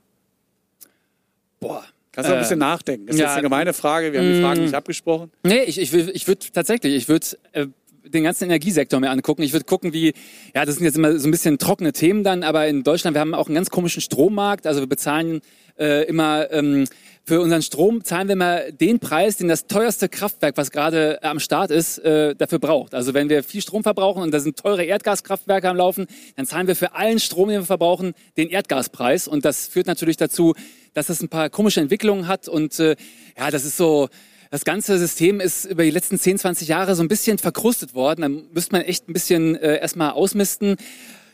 Boah. 1.60 1.84
Kannst 2.12 2.28
du 2.28 2.32
äh, 2.32 2.36
ein 2.36 2.42
bisschen 2.42 2.58
nachdenken? 2.58 3.06
Das 3.06 3.16
ist 3.16 3.20
ja, 3.20 3.26
jetzt 3.26 3.34
eine 3.34 3.42
gemeine 3.42 3.72
Frage, 3.72 4.12
wir 4.12 4.20
haben 4.20 4.32
die 4.32 4.40
Fragen 4.40 4.60
mm. 4.60 4.64
nicht 4.64 4.74
abgesprochen. 4.74 5.32
Nee, 5.42 5.62
ich, 5.64 5.78
ich, 5.80 5.92
ich 5.92 6.28
würde 6.28 6.46
tatsächlich, 6.52 6.94
ich 6.94 7.08
würde 7.08 7.26
äh, 7.52 7.66
den 8.06 8.24
ganzen 8.24 8.44
Energiesektor 8.44 9.00
mir 9.00 9.10
angucken. 9.10 9.42
Ich 9.42 9.52
würde 9.52 9.64
gucken, 9.64 9.92
wie, 9.92 10.12
ja, 10.54 10.64
das 10.64 10.76
sind 10.76 10.84
jetzt 10.84 10.96
immer 10.96 11.18
so 11.18 11.28
ein 11.28 11.30
bisschen 11.30 11.58
trockene 11.58 11.92
Themen 11.92 12.24
dann, 12.24 12.42
aber 12.42 12.66
in 12.66 12.82
Deutschland, 12.82 13.14
wir 13.14 13.20
haben 13.20 13.34
auch 13.34 13.46
einen 13.46 13.54
ganz 13.54 13.70
komischen 13.70 14.02
Strommarkt. 14.02 14.66
Also 14.66 14.80
wir 14.80 14.86
bezahlen 14.86 15.40
äh, 15.78 16.04
immer 16.04 16.50
ähm, 16.52 16.86
für 17.26 17.40
unseren 17.40 17.62
Strom 17.62 18.04
zahlen 18.04 18.28
wir 18.28 18.36
mal 18.36 18.70
den 18.70 18.98
Preis, 18.98 19.38
den 19.38 19.48
das 19.48 19.66
teuerste 19.66 20.10
Kraftwerk, 20.10 20.58
was 20.58 20.70
gerade 20.70 21.22
am 21.22 21.40
Start 21.40 21.70
ist, 21.70 21.96
äh, 22.00 22.34
dafür 22.36 22.58
braucht. 22.58 22.94
Also 22.94 23.14
wenn 23.14 23.30
wir 23.30 23.42
viel 23.42 23.62
Strom 23.62 23.82
verbrauchen 23.82 24.22
und 24.22 24.30
da 24.30 24.40
sind 24.40 24.58
teure 24.58 24.84
Erdgaskraftwerke 24.84 25.70
am 25.70 25.78
Laufen, 25.78 26.06
dann 26.36 26.44
zahlen 26.44 26.66
wir 26.66 26.76
für 26.76 26.94
allen 26.94 27.18
Strom, 27.18 27.48
den 27.48 27.60
wir 27.60 27.66
verbrauchen, 27.66 28.12
den 28.36 28.50
Erdgaspreis. 28.50 29.26
Und 29.26 29.46
das 29.46 29.66
führt 29.66 29.86
natürlich 29.86 30.18
dazu, 30.18 30.54
dass 30.92 31.08
es 31.08 31.22
ein 31.22 31.30
paar 31.30 31.48
komische 31.48 31.80
Entwicklungen 31.80 32.28
hat. 32.28 32.46
Und 32.46 32.78
äh, 32.78 32.94
ja, 33.38 33.50
das 33.50 33.64
ist 33.64 33.78
so, 33.78 34.10
das 34.54 34.64
ganze 34.64 34.98
System 34.98 35.40
ist 35.40 35.64
über 35.64 35.82
die 35.82 35.90
letzten 35.90 36.16
10, 36.16 36.38
20 36.38 36.68
Jahre 36.68 36.94
so 36.94 37.02
ein 37.02 37.08
bisschen 37.08 37.38
verkrustet 37.38 37.92
worden. 37.92 38.20
Da 38.20 38.28
müsste 38.28 38.70
man 38.70 38.82
echt 38.82 39.08
ein 39.08 39.12
bisschen 39.12 39.56
äh, 39.56 39.80
erstmal 39.80 40.12
ausmisten 40.12 40.76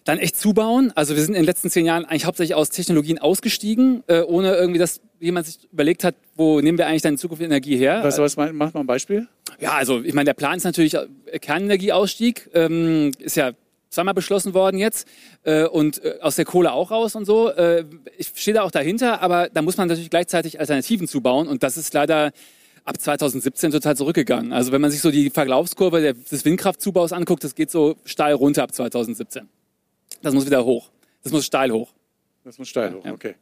dann 0.06 0.18
echt 0.18 0.38
zubauen. 0.38 0.90
Also 0.94 1.14
wir 1.14 1.22
sind 1.22 1.34
in 1.34 1.42
den 1.42 1.44
letzten 1.44 1.68
zehn 1.68 1.84
Jahren 1.84 2.06
eigentlich 2.06 2.24
hauptsächlich 2.24 2.54
aus 2.54 2.70
Technologien 2.70 3.18
ausgestiegen, 3.18 4.02
äh, 4.06 4.22
ohne 4.22 4.54
irgendwie, 4.54 4.78
dass 4.78 5.02
jemand 5.18 5.44
sich 5.44 5.58
überlegt 5.70 6.02
hat, 6.02 6.14
wo 6.34 6.62
nehmen 6.62 6.78
wir 6.78 6.86
eigentlich 6.86 7.02
dann 7.02 7.12
in 7.12 7.18
Zukunft 7.18 7.42
Energie 7.42 7.76
her. 7.76 8.00
Was, 8.02 8.16
was 8.16 8.38
mach 8.38 8.52
mal 8.54 8.74
ein 8.74 8.86
Beispiel? 8.86 9.28
Ja, 9.58 9.72
also 9.72 10.00
ich 10.02 10.14
meine, 10.14 10.24
der 10.24 10.32
Plan 10.32 10.56
ist 10.56 10.64
natürlich 10.64 10.94
äh, 10.94 11.06
Kernenergieausstieg, 11.38 12.48
ähm, 12.54 13.10
ist 13.18 13.36
ja 13.36 13.52
zweimal 13.90 14.14
beschlossen 14.14 14.54
worden 14.54 14.78
jetzt 14.78 15.06
äh, 15.42 15.64
und 15.64 16.02
äh, 16.02 16.20
aus 16.22 16.36
der 16.36 16.46
Kohle 16.46 16.72
auch 16.72 16.90
raus 16.90 17.14
und 17.16 17.26
so. 17.26 17.50
Äh, 17.50 17.84
ich 18.16 18.32
stehe 18.34 18.54
da 18.54 18.62
auch 18.62 18.70
dahinter, 18.70 19.20
aber 19.20 19.50
da 19.50 19.60
muss 19.60 19.76
man 19.76 19.88
natürlich 19.88 20.08
gleichzeitig 20.08 20.58
Alternativen 20.58 21.06
zubauen 21.06 21.48
und 21.48 21.62
das 21.62 21.76
ist 21.76 21.92
leider 21.92 22.32
ab 22.90 23.00
2017 23.00 23.70
total 23.70 23.96
zurückgegangen. 23.96 24.52
Also 24.52 24.72
wenn 24.72 24.80
man 24.80 24.90
sich 24.90 25.00
so 25.00 25.10
die 25.10 25.30
Verlaufskurve 25.30 26.12
des 26.12 26.44
Windkraftzubaus 26.44 27.12
anguckt, 27.12 27.44
das 27.44 27.54
geht 27.54 27.70
so 27.70 27.96
steil 28.04 28.34
runter 28.34 28.64
ab 28.64 28.74
2017. 28.74 29.48
Das 30.22 30.34
muss 30.34 30.44
wieder 30.44 30.64
hoch. 30.64 30.90
Das 31.22 31.32
muss 31.32 31.46
steil 31.46 31.70
hoch. 31.70 31.92
Das 32.44 32.58
muss 32.58 32.68
steil 32.68 32.94
hoch, 32.94 33.04
ja. 33.04 33.12
okay. 33.12 33.36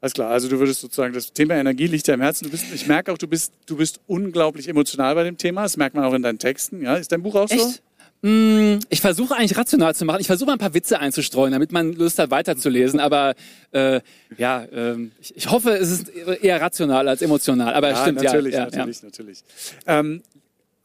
Alles 0.00 0.14
klar, 0.14 0.30
also 0.30 0.48
du 0.48 0.58
würdest 0.58 0.80
sozusagen, 0.80 1.12
das 1.12 1.32
Thema 1.32 1.54
Energie 1.54 1.88
liegt 1.88 2.06
ja 2.06 2.14
im 2.14 2.20
Herzen. 2.20 2.44
Du 2.44 2.50
bist, 2.50 2.66
ich 2.72 2.86
merke 2.86 3.12
auch, 3.12 3.18
du 3.18 3.26
bist, 3.26 3.52
du 3.66 3.76
bist 3.76 4.00
unglaublich 4.06 4.68
emotional 4.68 5.14
bei 5.14 5.24
dem 5.24 5.36
Thema. 5.36 5.62
Das 5.64 5.76
merkt 5.76 5.96
man 5.96 6.04
auch 6.04 6.14
in 6.14 6.22
deinen 6.22 6.38
Texten. 6.38 6.82
Ja? 6.82 6.94
Ist 6.94 7.10
dein 7.10 7.22
Buch 7.22 7.34
auch 7.34 7.50
Echt? 7.50 7.60
so? 7.60 7.74
Mm, 8.20 8.78
ich 8.88 9.00
versuche 9.00 9.36
eigentlich 9.36 9.56
rational 9.56 9.94
zu 9.94 10.04
machen. 10.04 10.20
Ich 10.20 10.26
versuche 10.26 10.50
ein 10.50 10.58
paar 10.58 10.74
Witze 10.74 10.98
einzustreuen, 10.98 11.52
damit 11.52 11.70
man 11.70 11.92
Lust 11.92 12.18
hat, 12.18 12.30
weiterzulesen. 12.30 12.98
Aber 12.98 13.34
äh, 13.70 14.00
ja, 14.36 14.64
äh, 14.64 14.96
ich, 15.20 15.36
ich, 15.36 15.50
hoffe, 15.50 15.70
es 15.70 15.90
ist 15.90 16.08
eher 16.08 16.60
rational 16.60 17.08
als 17.08 17.22
emotional. 17.22 17.74
Aber 17.74 17.90
ja, 17.90 17.96
stimmt, 18.02 18.22
natürlich, 18.22 18.54
ja. 18.54 18.64
Natürlich, 18.64 19.00
ja. 19.00 19.04
natürlich, 19.04 19.44
ähm, 19.86 20.22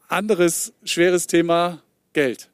anderes 0.06 0.72
schweres 0.84 1.26
Thema, 1.26 1.82
Geld. 2.12 2.48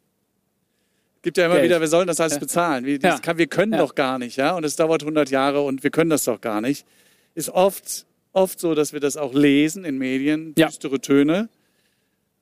Gibt 1.20 1.36
ja 1.36 1.44
immer 1.44 1.56
Geld. 1.56 1.66
wieder, 1.66 1.80
wir 1.82 1.88
sollen 1.88 2.06
das 2.06 2.18
alles 2.18 2.38
bezahlen. 2.38 2.86
Wir, 2.86 2.98
ja. 2.98 3.18
kann, 3.18 3.36
wir 3.36 3.48
können 3.48 3.72
doch 3.72 3.94
gar 3.94 4.18
nicht, 4.18 4.36
ja. 4.36 4.52
Und 4.52 4.64
es 4.64 4.76
dauert 4.76 5.02
100 5.02 5.28
Jahre 5.28 5.60
und 5.60 5.82
wir 5.82 5.90
können 5.90 6.08
das 6.08 6.24
doch 6.24 6.40
gar 6.40 6.62
nicht. 6.62 6.86
Ist 7.34 7.50
oft, 7.50 8.06
oft 8.32 8.58
so, 8.58 8.74
dass 8.74 8.94
wir 8.94 9.00
das 9.00 9.18
auch 9.18 9.34
lesen 9.34 9.84
in 9.84 9.98
Medien, 9.98 10.54
düstere 10.54 11.00
Töne. 11.00 11.50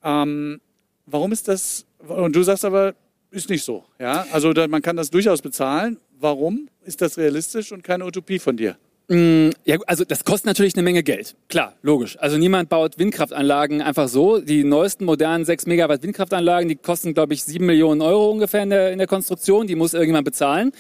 Ähm, 0.05 0.61
warum 1.11 1.33
ist 1.33 1.49
das 1.49 1.87
und 2.07 2.35
du 2.35 2.43
sagst 2.43 2.65
aber, 2.65 2.95
ist 3.31 3.51
nicht 3.51 3.65
so. 3.65 3.85
Ja? 3.99 4.27
Also 4.33 4.53
da, 4.53 4.67
man 4.69 4.83
kann 4.83 4.97
das 4.97 5.11
durchaus 5.11 5.43
bezahlen. 5.43 5.99
Warum 6.19 6.69
ist 6.85 7.03
das 7.03 7.19
realistisch 7.19 7.73
und 7.73 7.85
keine 7.85 8.05
Utopie 8.05 8.39
von 8.39 8.57
dir? 8.57 8.77
Mm, 9.09 9.51
ja, 9.65 9.79
also 9.87 10.05
das 10.05 10.25
kostet 10.25 10.47
natürlich 10.47 10.75
eine 10.75 10.83
Menge 10.83 11.03
Geld. 11.03 11.35
Klar, 11.49 11.75
logisch. 11.83 12.19
Also 12.19 12.37
niemand 12.37 12.69
baut 12.69 12.99
Windkraftanlagen 12.99 13.81
einfach 13.81 14.09
so. 14.09 14.39
Die 14.39 14.65
neuesten 14.65 15.05
modernen 15.05 15.45
6 15.45 15.67
Megawatt 15.67 16.03
Windkraftanlagen, 16.03 16.69
die 16.69 16.77
kosten, 16.77 17.15
glaube 17.15 17.35
ich, 17.35 17.45
7 17.45 17.65
Millionen 17.65 18.03
Euro 18.03 18.31
ungefähr 18.31 18.63
in 18.63 18.71
der, 18.71 18.93
in 18.93 18.99
der 18.99 19.07
Konstruktion. 19.07 19.67
Die 19.67 19.77
muss 19.77 19.95
irgendjemand 19.95 20.25
bezahlen. 20.25 20.73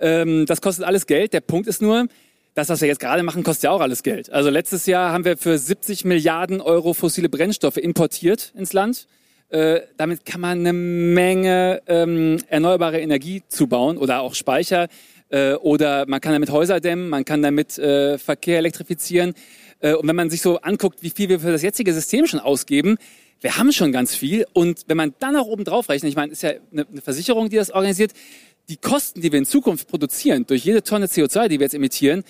Ähm, 0.00 0.46
das 0.46 0.60
kostet 0.60 0.84
alles 0.84 1.06
Geld. 1.06 1.32
Der 1.34 1.40
Punkt 1.40 1.66
ist 1.66 1.82
nur, 1.82 2.06
das, 2.54 2.68
was 2.68 2.80
wir 2.80 2.88
jetzt 2.88 3.00
gerade 3.00 3.22
machen, 3.22 3.42
kostet 3.42 3.64
ja 3.64 3.70
auch 3.70 3.80
alles 3.80 4.02
Geld. 4.02 4.30
Also 4.30 4.48
letztes 4.48 4.86
Jahr 4.86 5.12
haben 5.12 5.24
wir 5.24 5.36
für 5.36 5.58
70 5.58 6.04
Milliarden 6.04 6.60
Euro 6.60 6.94
fossile 6.94 7.28
Brennstoffe 7.28 7.76
importiert 7.76 8.52
ins 8.56 8.72
Land. 8.72 9.06
Äh, 9.50 9.82
damit 9.96 10.24
kann 10.24 10.40
man 10.40 10.60
eine 10.60 10.72
Menge 10.72 11.82
ähm, 11.86 12.38
erneuerbare 12.48 13.00
Energie 13.00 13.42
zubauen 13.48 13.98
oder 13.98 14.20
auch 14.20 14.34
Speicher. 14.34 14.88
Äh, 15.28 15.54
oder 15.54 16.06
man 16.06 16.20
kann 16.20 16.32
damit 16.32 16.50
Häuser 16.50 16.80
dämmen, 16.80 17.08
man 17.08 17.24
kann 17.24 17.42
damit 17.42 17.78
äh, 17.78 18.18
Verkehr 18.18 18.58
elektrifizieren. 18.58 19.34
Äh, 19.80 19.94
und 19.94 20.08
wenn 20.08 20.16
man 20.16 20.30
sich 20.30 20.42
so 20.42 20.60
anguckt, 20.60 21.02
wie 21.02 21.10
viel 21.10 21.28
wir 21.28 21.40
für 21.40 21.52
das 21.52 21.62
jetzige 21.62 21.92
System 21.92 22.26
schon 22.26 22.40
ausgeben, 22.40 22.96
wir 23.40 23.58
haben 23.58 23.72
schon 23.72 23.92
ganz 23.92 24.14
viel. 24.14 24.46
Und 24.52 24.84
wenn 24.86 24.96
man 24.96 25.14
dann 25.18 25.36
auch 25.36 25.46
oben 25.46 25.64
drauf 25.64 25.88
rechnet, 25.88 26.08
ich 26.08 26.16
meine, 26.16 26.32
ist 26.32 26.42
ja 26.42 26.52
eine, 26.72 26.86
eine 26.90 27.00
Versicherung, 27.02 27.50
die 27.50 27.56
das 27.56 27.70
organisiert, 27.70 28.12
die 28.68 28.78
Kosten, 28.78 29.20
die 29.20 29.30
wir 29.30 29.38
in 29.38 29.44
Zukunft 29.44 29.88
produzieren, 29.88 30.46
durch 30.46 30.64
jede 30.64 30.82
Tonne 30.82 31.06
CO2, 31.06 31.48
die 31.48 31.60
wir 31.60 31.64
jetzt 31.64 31.74
emittieren, 31.74 32.24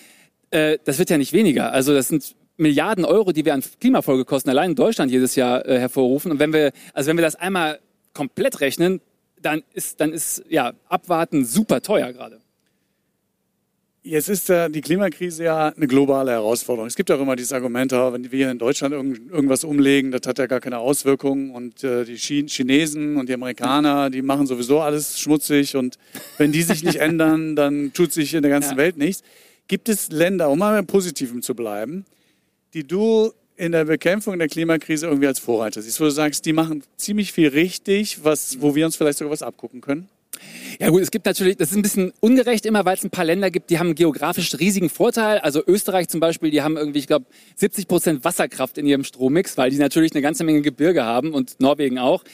äh, 0.50 0.78
das 0.84 0.98
wird 0.98 1.10
ja 1.10 1.18
nicht 1.18 1.32
weniger. 1.32 1.72
Also 1.72 1.94
das 1.94 2.08
sind 2.08 2.34
Milliarden 2.56 3.04
Euro, 3.04 3.32
die 3.32 3.44
wir 3.44 3.54
an 3.54 3.62
Klimafolgekosten 3.80 4.50
allein 4.50 4.70
in 4.70 4.76
Deutschland 4.76 5.10
jedes 5.10 5.34
Jahr 5.34 5.66
äh, 5.66 5.78
hervorrufen. 5.78 6.30
Und 6.30 6.38
wenn 6.38 6.52
wir, 6.52 6.72
also 6.92 7.08
wenn 7.08 7.16
wir 7.16 7.22
das 7.22 7.36
einmal 7.36 7.80
komplett 8.12 8.60
rechnen, 8.60 9.00
dann 9.42 9.62
ist, 9.72 10.00
dann 10.00 10.12
ist 10.12 10.44
ja 10.48 10.72
abwarten 10.88 11.44
super 11.44 11.82
teuer 11.82 12.12
gerade. 12.12 12.40
Jetzt 14.06 14.28
ist 14.28 14.50
ja 14.50 14.68
die 14.68 14.82
Klimakrise 14.82 15.44
ja 15.44 15.68
eine 15.68 15.86
globale 15.86 16.32
Herausforderung. 16.32 16.86
Es 16.86 16.94
gibt 16.94 17.10
auch 17.10 17.18
immer 17.18 17.36
dieses 17.36 17.54
Argument, 17.54 17.90
wenn 17.90 18.30
wir 18.30 18.50
in 18.50 18.58
Deutschland 18.58 18.92
irgendwas 18.92 19.64
umlegen, 19.64 20.10
das 20.10 20.20
hat 20.26 20.38
ja 20.38 20.46
gar 20.46 20.60
keine 20.60 20.78
Auswirkungen. 20.78 21.50
Und 21.50 21.82
äh, 21.82 22.04
die 22.04 22.16
Chinesen 22.16 23.16
und 23.16 23.30
die 23.30 23.34
Amerikaner, 23.34 24.10
die 24.10 24.20
machen 24.20 24.46
sowieso 24.46 24.82
alles 24.82 25.18
schmutzig. 25.18 25.74
Und 25.74 25.96
wenn 26.36 26.52
die 26.52 26.60
sich 26.60 26.84
nicht 26.84 26.96
ändern, 27.00 27.56
dann 27.56 27.94
tut 27.94 28.12
sich 28.12 28.34
in 28.34 28.42
der 28.42 28.50
ganzen 28.50 28.72
ja. 28.72 28.76
Welt 28.76 28.98
nichts. 28.98 29.22
Gibt 29.68 29.88
es 29.88 30.10
Länder, 30.12 30.50
um 30.50 30.58
mal 30.58 30.78
im 30.78 30.86
Positiven 30.86 31.40
zu 31.40 31.54
bleiben, 31.54 32.04
die 32.74 32.86
du 32.86 33.32
in 33.56 33.72
der 33.72 33.84
Bekämpfung 33.84 34.38
der 34.38 34.48
Klimakrise 34.48 35.06
irgendwie 35.06 35.28
als 35.28 35.38
Vorreiter 35.38 35.80
siehst, 35.80 36.00
wo 36.00 36.04
du 36.04 36.10
sagst, 36.10 36.44
die 36.44 36.52
machen 36.52 36.82
ziemlich 36.96 37.32
viel 37.32 37.48
richtig, 37.48 38.24
was, 38.24 38.60
wo 38.60 38.74
wir 38.74 38.84
uns 38.84 38.96
vielleicht 38.96 39.18
sogar 39.18 39.32
was 39.32 39.42
abgucken 39.42 39.80
können? 39.80 40.08
Ja 40.80 40.90
gut, 40.90 41.02
es 41.02 41.12
gibt 41.12 41.26
natürlich, 41.26 41.56
das 41.56 41.70
ist 41.70 41.76
ein 41.76 41.82
bisschen 41.82 42.12
ungerecht 42.18 42.66
immer, 42.66 42.84
weil 42.84 42.96
es 42.96 43.04
ein 43.04 43.10
paar 43.10 43.24
Länder 43.24 43.52
gibt, 43.52 43.70
die 43.70 43.78
haben 43.78 43.88
einen 43.88 43.94
geografisch 43.94 44.58
riesigen 44.58 44.90
Vorteil. 44.90 45.38
Also 45.38 45.62
Österreich 45.64 46.08
zum 46.08 46.18
Beispiel, 46.18 46.50
die 46.50 46.62
haben 46.62 46.76
irgendwie, 46.76 46.98
ich 46.98 47.06
glaube, 47.06 47.26
70 47.54 47.86
Prozent 47.86 48.24
Wasserkraft 48.24 48.76
in 48.76 48.86
ihrem 48.86 49.04
Strommix, 49.04 49.56
weil 49.56 49.70
die 49.70 49.76
natürlich 49.76 50.12
eine 50.12 50.22
ganze 50.22 50.42
Menge 50.42 50.62
Gebirge 50.62 51.04
haben 51.04 51.32
und 51.32 51.60
Norwegen 51.60 51.98
auch. 51.98 52.24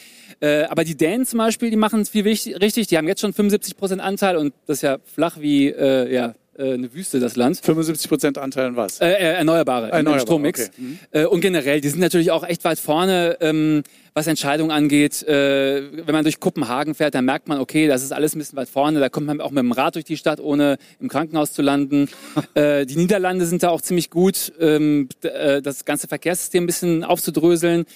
Äh, 0.41 0.63
aber 0.65 0.85
die 0.85 0.97
Dänen 0.97 1.27
zum 1.27 1.39
Beispiel, 1.39 1.71
die 1.71 1.77
machen 1.77 2.01
es 2.01 2.09
viel 2.09 2.25
wichtig, 2.25 2.59
richtig, 2.63 2.87
die 2.87 2.97
haben 2.97 3.07
jetzt 3.07 3.21
schon 3.21 3.35
75 3.35 3.77
Prozent 3.77 4.01
Anteil 4.01 4.39
und 4.39 4.55
das 4.67 4.79
ist 4.79 4.83
ja 4.83 4.99
flach 5.05 5.39
wie 5.39 5.69
äh, 5.69 6.13
ja, 6.13 6.35
äh, 6.61 6.75
eine 6.75 6.93
Wüste, 6.93 7.21
das 7.21 7.37
Land. 7.37 7.61
75 7.63 8.09
Prozent 8.09 8.39
Anteil 8.39 8.67
an 8.67 8.77
was? 8.77 9.01
Äh, 9.01 9.09
äh, 9.09 9.17
Erneuerbare, 9.35 9.91
Erneuerbare 9.91 10.15
im 10.17 10.21
Strommix. 10.21 10.61
Okay. 10.69 10.71
Mhm. 10.77 10.99
Äh, 11.11 11.25
und 11.25 11.41
generell, 11.41 11.81
die 11.81 11.89
sind 11.89 12.01
natürlich 12.01 12.31
auch 12.31 12.45
echt 12.45 12.65
weit 12.65 12.79
vorne, 12.79 13.39
ähm, 13.41 13.83
was 14.15 14.27
Entscheidungen 14.27 14.71
angeht. 14.71 15.23
Äh, 15.23 16.07
wenn 16.07 16.15
man 16.15 16.25
durch 16.25 16.41
Kopenhagen 16.41 16.95
fährt, 16.95 17.15
dann 17.15 17.25
merkt 17.25 17.49
man, 17.49 17.59
okay, 17.59 17.89
das 17.89 18.03
ist 18.03 18.13
alles 18.13 18.35
ein 18.35 18.39
bisschen 18.39 18.57
weit 18.57 18.69
vorne. 18.69 19.01
Da 19.01 19.09
kommt 19.09 19.27
man 19.27 19.41
auch 19.41 19.51
mit 19.51 19.63
dem 19.63 19.73
Rad 19.73 19.95
durch 19.95 20.05
die 20.05 20.17
Stadt, 20.17 20.41
ohne 20.41 20.77
im 21.01 21.09
Krankenhaus 21.09 21.53
zu 21.53 21.63
landen. 21.63 22.09
äh, 22.55 22.85
die 22.87 22.97
Niederlande 22.97 23.47
sind 23.47 23.63
da 23.63 23.71
auch 23.71 23.81
ziemlich 23.81 24.11
gut, 24.11 24.53
ähm, 24.61 25.09
äh, 25.23 25.63
das 25.63 25.85
ganze 25.85 26.09
Verkehrssystem 26.09 26.65
ein 26.65 26.67
bisschen 26.67 27.05
aufzudröseln. 27.05 27.87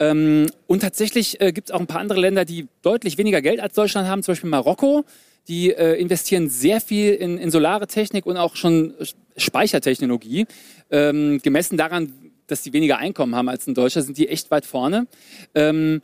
Ähm, 0.00 0.46
und 0.66 0.80
tatsächlich 0.80 1.40
äh, 1.40 1.52
gibt 1.52 1.70
es 1.70 1.74
auch 1.74 1.80
ein 1.80 1.86
paar 1.86 2.00
andere 2.00 2.20
Länder, 2.20 2.44
die 2.44 2.68
deutlich 2.82 3.18
weniger 3.18 3.42
Geld 3.42 3.60
als 3.60 3.74
Deutschland 3.74 4.08
haben, 4.08 4.22
zum 4.22 4.32
Beispiel 4.32 4.50
Marokko. 4.50 5.04
Die 5.48 5.72
äh, 5.72 5.94
investieren 6.00 6.50
sehr 6.50 6.80
viel 6.80 7.14
in, 7.14 7.38
in 7.38 7.50
solare 7.50 7.86
Technik 7.86 8.26
und 8.26 8.36
auch 8.36 8.54
schon 8.54 8.94
Speichertechnologie. 9.36 10.46
Ähm, 10.90 11.40
gemessen 11.42 11.76
daran, 11.76 12.12
dass 12.46 12.62
die 12.62 12.72
weniger 12.72 12.98
Einkommen 12.98 13.34
haben 13.34 13.48
als 13.48 13.66
in 13.66 13.74
Deutschland, 13.74 14.06
sind 14.06 14.18
die 14.18 14.28
echt 14.28 14.50
weit 14.50 14.66
vorne. 14.66 15.06
Ähm, 15.54 16.02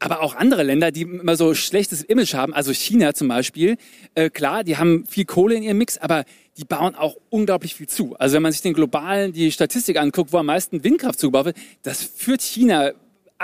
aber 0.00 0.20
auch 0.20 0.34
andere 0.34 0.64
Länder, 0.64 0.90
die 0.90 1.02
immer 1.02 1.36
so 1.36 1.54
schlechtes 1.54 2.02
Image 2.02 2.34
haben, 2.34 2.52
also 2.52 2.72
China 2.72 3.14
zum 3.14 3.28
Beispiel, 3.28 3.76
äh, 4.14 4.28
klar, 4.28 4.64
die 4.64 4.76
haben 4.76 5.06
viel 5.06 5.24
Kohle 5.24 5.54
in 5.54 5.62
ihrem 5.62 5.78
Mix, 5.78 5.98
aber 5.98 6.24
die 6.56 6.64
bauen 6.64 6.94
auch 6.94 7.16
unglaublich 7.30 7.74
viel 7.74 7.88
zu. 7.88 8.14
Also 8.16 8.34
wenn 8.34 8.42
man 8.42 8.52
sich 8.52 8.60
den 8.60 8.74
globalen, 8.74 9.32
die 9.32 9.50
Statistik 9.50 9.98
anguckt, 9.98 10.32
wo 10.32 10.38
am 10.38 10.46
meisten 10.46 10.84
Windkraft 10.84 11.18
zugebaut 11.18 11.46
wird, 11.46 11.56
das 11.82 12.02
führt 12.02 12.42
China 12.42 12.92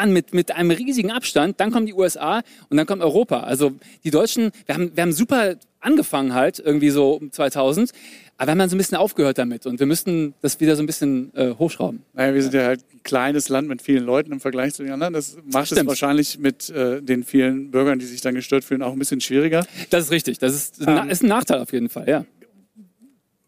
an 0.01 0.13
mit, 0.13 0.35
mit 0.35 0.51
einem 0.53 0.71
riesigen 0.71 1.11
Abstand. 1.13 1.61
Dann 1.61 1.71
kommen 1.71 1.87
die 1.87 1.95
USA 1.95 2.43
und 2.69 2.77
dann 2.77 2.87
kommt 2.87 3.03
Europa. 3.03 3.41
Also 3.41 3.73
die 4.05 4.11
Deutschen, 4.11 4.51
wir 4.67 4.75
haben, 4.75 4.91
wir 4.97 5.03
haben 5.03 5.13
super 5.13 5.55
angefangen 5.81 6.35
halt, 6.35 6.59
irgendwie 6.59 6.91
so 6.91 7.13
um 7.13 7.31
2000. 7.33 7.91
Aber 8.37 8.47
wir 8.47 8.51
haben 8.53 8.59
dann 8.59 8.69
so 8.71 8.77
ein 8.77 8.79
bisschen 8.79 8.97
aufgehört 8.97 9.37
damit 9.37 9.67
und 9.67 9.81
wir 9.81 9.87
müssten 9.87 10.33
das 10.41 10.61
wieder 10.61 10.75
so 10.75 10.83
ein 10.83 10.87
bisschen 10.87 11.31
äh, 11.35 11.51
hochschrauben. 11.59 12.03
Naja, 12.15 12.33
wir 12.35 12.43
sind 12.43 12.55
ja 12.55 12.63
halt 12.65 12.81
ein 12.95 13.03
kleines 13.03 13.51
Land 13.51 13.69
mit 13.69 13.83
vielen 13.83 14.05
Leuten 14.05 14.33
im 14.33 14.41
Vergleich 14.41 14.73
zu 14.73 14.83
den 14.83 14.93
anderen. 14.93 15.13
Das 15.13 15.37
macht 15.45 15.67
Stimmt. 15.67 15.83
es 15.83 15.87
wahrscheinlich 15.87 16.39
mit 16.39 16.71
äh, 16.71 17.03
den 17.03 17.23
vielen 17.25 17.71
Bürgern, 17.71 17.99
die 17.99 18.07
sich 18.07 18.23
dann 18.23 18.35
gestört 18.35 18.65
fühlen, 18.65 18.83
auch 18.83 18.93
ein 18.95 18.99
bisschen 18.99 19.21
schwieriger. 19.21 19.67
Das 19.91 20.05
ist 20.05 20.11
richtig. 20.11 20.39
Das 20.39 20.55
ist, 20.55 20.81
Ähm, 20.87 21.11
ist 21.11 21.23
ein 21.23 21.29
Nachteil 21.29 21.61
auf 21.61 21.73
jeden 21.75 21.91
Fall, 21.91 22.09
ja. 22.09 22.25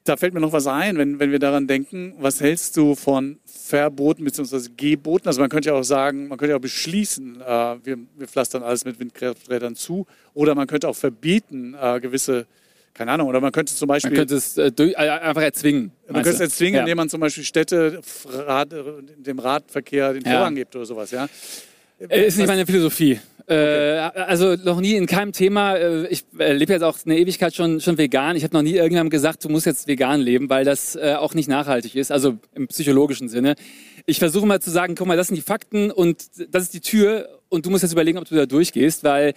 Da 0.05 0.17
fällt 0.17 0.35
mir 0.35 0.41
noch 0.41 0.53
was 0.53 0.67
ein, 0.67 0.99
wenn, 0.99 1.21
wenn 1.21 1.31
wir 1.31 1.39
daran 1.39 1.69
denken, 1.69 2.15
was 2.19 2.41
hältst 2.41 2.77
du 2.77 2.97
von 2.97 3.39
Verboten 3.47 4.25
bzw. 4.25 4.69
Geboten? 4.77 5.29
Also 5.29 5.41
man 5.41 5.49
könnte 5.49 5.69
ja 5.69 5.77
auch 5.77 5.85
sagen, 5.85 6.27
man 6.27 6.39
könnte 6.39 6.51
ja 6.51 6.57
auch 6.57 6.61
beschließen, 6.61 7.41
äh, 7.41 7.45
wir, 7.85 7.99
wir 8.17 8.27
pflastern 8.27 8.65
alles 8.65 8.85
mit 8.85 8.99
Windkrafträdern 8.99 9.77
zu. 9.77 10.07
Oder 10.35 10.57
man 10.57 10.67
könnte 10.67 10.89
auch 10.89 10.97
verbieten, 10.97 11.77
äh, 11.81 12.01
gewisse, 12.01 12.47
keine 12.95 13.13
Ahnung, 13.13 13.29
oder 13.29 13.41
man 13.41 13.53
könnte 13.53 13.73
zum 13.75 13.87
Beispiel... 13.87 14.11
Man 14.11 14.19
könnte 14.19 14.35
es 14.35 14.59
äh, 14.59 14.73
durch, 14.73 14.93
äh, 14.95 14.97
einfach 14.97 15.43
erzwingen. 15.43 15.93
Man 16.09 16.25
könnte 16.25 16.31
es 16.31 16.41
erzwingen, 16.41 16.75
ja. 16.75 16.81
indem 16.81 16.97
man 16.97 17.09
zum 17.09 17.21
Beispiel 17.21 17.45
Städte 17.45 18.01
Rad, 18.27 18.75
dem 19.19 19.39
Radverkehr 19.39 20.15
den 20.15 20.25
Ja. 20.25 20.33
Vorrang 20.33 20.57
gibt 20.57 20.75
oder 20.75 20.85
sowas, 20.85 21.13
ja. 21.13 21.29
Äh, 22.09 22.27
Ist 22.27 22.39
nicht 22.39 22.49
meine 22.49 22.67
Philosophie. 22.67 23.21
Äh, 23.49 23.55
also 23.55 24.55
noch 24.55 24.81
nie 24.81 24.95
in 24.95 25.07
keinem 25.07 25.33
Thema. 25.33 25.77
Äh, 25.77 26.07
ich 26.09 26.25
äh, 26.39 26.53
lebe 26.53 26.73
jetzt 26.73 26.83
auch 26.83 26.99
eine 27.05 27.19
Ewigkeit 27.19 27.55
schon, 27.55 27.81
schon 27.81 27.99
vegan. 27.99 28.37
Ich 28.37 28.45
habe 28.45 28.55
noch 28.55 28.63
nie 28.63 28.75
irgendjemandem 28.75 29.11
gesagt, 29.11 29.45
du 29.45 29.49
musst 29.49 29.67
jetzt 29.67 29.89
vegan 29.89 30.21
leben, 30.21 30.49
weil 30.49 30.65
das 30.65 30.97
äh, 30.97 31.15
auch 31.19 31.35
nicht 31.35 31.49
nachhaltig 31.49 31.97
ist, 31.97 32.13
also 32.13 32.39
im 32.55 32.69
psychologischen 32.69 33.29
Sinne. 33.29 33.55
Ich 34.07 34.19
versuche 34.19 34.47
mal 34.47 34.61
zu 34.61 34.71
sagen, 34.71 34.95
guck 34.95 35.07
mal, 35.07 35.17
das 35.17 35.29
sind 35.29 35.37
die 35.37 35.43
Fakten 35.43 35.91
und 35.91 36.25
das 36.51 36.65
ist 36.65 36.75
die 36.75 36.81
Tür 36.81 37.29
und 37.49 37.67
du 37.67 37.71
musst 37.71 37.83
jetzt 37.83 37.93
überlegen, 37.93 38.19
ob 38.19 38.29
du 38.29 38.35
da 38.35 38.47
durchgehst, 38.47 39.05
weil 39.05 39.35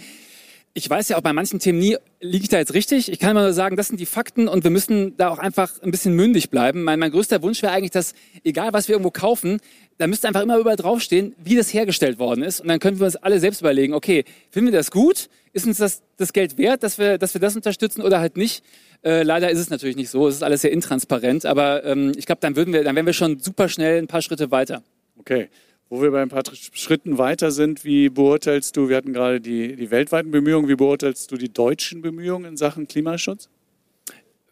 ich 0.78 0.90
weiß 0.90 1.08
ja 1.08 1.18
auch 1.18 1.22
bei 1.22 1.32
manchen 1.32 1.60
Themen 1.60 1.80
nie, 1.80 1.96
liege 2.20 2.44
ich 2.44 2.50
da 2.50 2.58
jetzt 2.58 2.74
richtig? 2.74 3.10
Ich 3.10 3.18
kann 3.18 3.32
immer 3.32 3.44
nur 3.44 3.54
sagen, 3.54 3.78
das 3.78 3.88
sind 3.88 3.98
die 3.98 4.06
Fakten 4.06 4.50
und 4.50 4.66
wir 4.66 4.72
müssen 4.72 5.16
da 5.16 5.30
auch 5.30 5.40
einfach 5.40 5.72
ein 5.82 5.90
bisschen 5.90 6.14
mündig 6.14 6.50
bleiben. 6.50 6.84
Mein, 6.84 7.00
mein 7.00 7.12
größter 7.12 7.42
Wunsch 7.42 7.62
wäre 7.62 7.72
eigentlich, 7.72 7.92
dass 7.92 8.14
egal 8.44 8.74
was 8.74 8.90
wir 8.90 8.96
irgendwo 8.96 9.10
kaufen, 9.10 9.62
da 9.98 10.08
müsste 10.08 10.28
einfach 10.28 10.42
immer 10.42 10.58
überall 10.58 10.76
draufstehen, 10.76 11.34
wie 11.42 11.56
das 11.56 11.74
hergestellt 11.74 12.20
worden 12.20 12.44
ist. 12.44 12.60
Und 12.60 12.68
dann 12.68 12.80
können 12.80 13.00
wir 13.00 13.06
uns 13.06 13.16
alle 13.16 13.40
selbst 13.40 13.62
überlegen, 13.62 13.94
okay, 13.94 14.26
finden 14.52 14.74
wir 14.74 14.78
das 14.78 14.92
gut? 14.92 15.30
Ist 15.54 15.66
uns 15.66 15.78
das, 15.78 16.02
das 16.18 16.34
Geld 16.34 16.58
wert, 16.58 16.84
dass 16.84 16.98
wir, 16.98 17.18
dass 17.18 17.34
wir 17.34 17.40
das 17.40 17.56
unterstützen 17.56 18.02
oder 18.02 18.20
halt 18.20 18.36
nicht? 18.36 18.62
Äh, 19.02 19.24
leider 19.24 19.50
ist 19.50 19.60
es 19.60 19.70
natürlich 19.70 19.96
nicht 19.96 20.10
so. 20.10 20.28
Es 20.28 20.36
ist 20.36 20.44
alles 20.44 20.62
sehr 20.62 20.74
intransparent. 20.74 21.46
Aber 21.46 21.86
ähm, 21.86 22.12
ich 22.18 22.26
glaube, 22.26 22.42
dann 22.42 22.58
würden 22.58 22.74
wir, 22.74 22.84
dann 22.84 22.98
wären 22.98 23.06
wir 23.06 23.14
schon 23.14 23.40
super 23.40 23.70
schnell 23.70 24.00
ein 24.00 24.08
paar 24.08 24.22
Schritte 24.22 24.52
weiter. 24.52 24.84
Okay. 25.18 25.48
Wo 25.90 26.02
wir 26.02 26.12
bei 26.12 26.22
ein 26.22 26.30
paar 26.30 26.44
Schritten 26.74 27.18
weiter 27.18 27.52
sind, 27.52 27.86
wie 27.86 28.10
beurteilst 28.10 28.76
du, 28.76 28.90
wir 28.90 28.98
hatten 28.98 29.14
gerade 29.14 29.40
die, 29.40 29.76
die 29.76 29.92
weltweiten 29.92 30.32
Bemühungen, 30.32 30.68
wie 30.68 30.76
beurteilst 30.76 31.32
du 31.32 31.38
die 31.38 31.54
deutschen 31.54 32.02
Bemühungen 32.02 32.46
in 32.46 32.58
Sachen 32.58 32.88
Klimaschutz? 32.88 33.50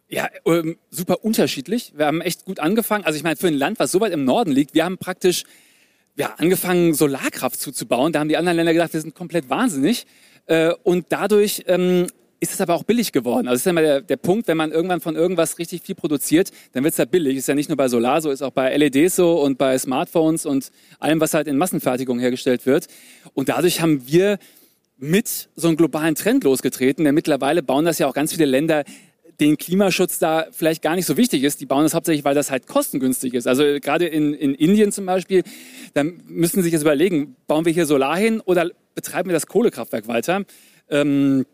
Ja, 0.10 0.30
ähm, 0.46 0.78
super 0.92 1.24
unterschiedlich. 1.24 1.94
Wir 1.96 2.06
haben 2.06 2.22
echt 2.22 2.46
gut 2.46 2.60
angefangen. 2.60 3.04
Also 3.04 3.18
ich 3.18 3.24
meine, 3.24 3.36
für 3.36 3.48
ein 3.48 3.56
Land, 3.56 3.80
was 3.80 3.92
so 3.92 4.00
weit 4.00 4.14
im 4.14 4.26
Norden 4.26 4.52
liegt, 4.52 4.76
wir 4.76 4.86
haben 4.86 5.00
praktisch 5.00 5.44
ja, 6.16 6.36
angefangen, 6.38 6.94
Solarkraft 6.94 7.60
zuzubauen. 7.60 8.14
Da 8.14 8.20
haben 8.20 8.30
die 8.30 8.38
anderen 8.38 8.58
Länder 8.58 8.74
gedacht, 8.74 8.94
wir 8.94 9.02
sind 9.02 9.16
komplett 9.16 9.50
wahnsinnig. 9.50 10.06
Äh, 10.46 10.74
und 10.84 11.08
dadurch 11.10 11.64
ähm, 11.66 12.08
ist 12.44 12.54
es 12.54 12.60
aber 12.60 12.76
auch 12.76 12.84
billig 12.84 13.14
geworden. 13.14 13.48
Also 13.48 13.54
das 13.54 13.62
ist 13.62 13.66
ja 13.66 13.70
immer 13.72 13.82
der, 13.82 14.02
der 14.02 14.18
Punkt, 14.18 14.50
wenn 14.50 14.58
man 14.58 14.74
irgendwann 14.74 15.00
von 15.00 15.16
irgendwas 15.16 15.58
richtig 15.60 15.82
viel 15.82 15.96
produziert, 15.96 16.52
dann 16.74 16.84
wird 16.84 16.92
es 16.92 16.98
ja 16.98 17.06
billig. 17.06 17.38
Ist 17.38 17.48
ja 17.48 17.56
nicht 17.56 17.70
nur 17.70 17.78
bei 17.78 17.88
Solar 17.88 18.22
so, 18.22 18.32
ist 18.32 18.42
auch 18.42 18.52
bei 18.52 18.76
LEDs 18.76 19.16
so 19.16 19.42
und 19.42 19.58
bei 19.58 19.78
Smartphones 19.78 20.46
und 20.46 20.70
allem, 21.00 21.22
was 21.22 21.34
halt 21.34 21.48
in 21.48 21.58
Massenfertigung 21.58 22.20
hergestellt 22.20 22.66
wird. 22.66 22.88
Und 23.34 23.48
dadurch 23.48 23.80
haben 23.80 24.06
wir 24.08 24.40
mit 24.98 25.48
so 25.56 25.70
einem 25.70 25.78
globalen 25.78 26.16
Trend 26.16 26.44
losgetreten, 26.44 27.06
denn 27.06 27.16
mittlerweile 27.16 27.64
bauen 27.64 27.86
das 27.86 27.98
ja 27.98 28.08
auch 28.08 28.14
ganz 28.14 28.34
viele 28.34 28.46
Länder, 28.46 28.84
denen 29.40 29.58
Klimaschutz 29.58 30.20
da 30.20 30.48
vielleicht 30.52 30.82
gar 30.82 30.96
nicht 30.96 31.06
so 31.06 31.16
wichtig 31.16 31.44
ist. 31.44 31.62
Die 31.62 31.66
bauen 31.66 31.84
das 31.84 31.94
hauptsächlich, 31.94 32.26
weil 32.26 32.36
das 32.36 32.52
halt 32.52 32.68
kostengünstig 32.68 33.34
ist. 33.36 33.48
Also 33.48 33.64
gerade 33.80 34.06
in, 34.06 34.34
in 34.34 34.54
Indien 34.54 34.92
zum 34.92 35.06
Beispiel, 35.06 35.44
da 35.94 36.04
müssen 36.04 36.58
sie 36.58 36.64
sich 36.64 36.74
jetzt 36.74 36.82
überlegen, 36.82 37.38
bauen 37.48 37.64
wir 37.64 37.72
hier 37.72 37.86
Solar 37.86 38.18
hin 38.18 38.42
oder 38.42 38.70
betreiben 38.96 39.30
wir 39.30 39.34
das 39.34 39.48
Kohlekraftwerk 39.48 40.10
weiter? 40.10 40.44
Ähm, 40.90 41.46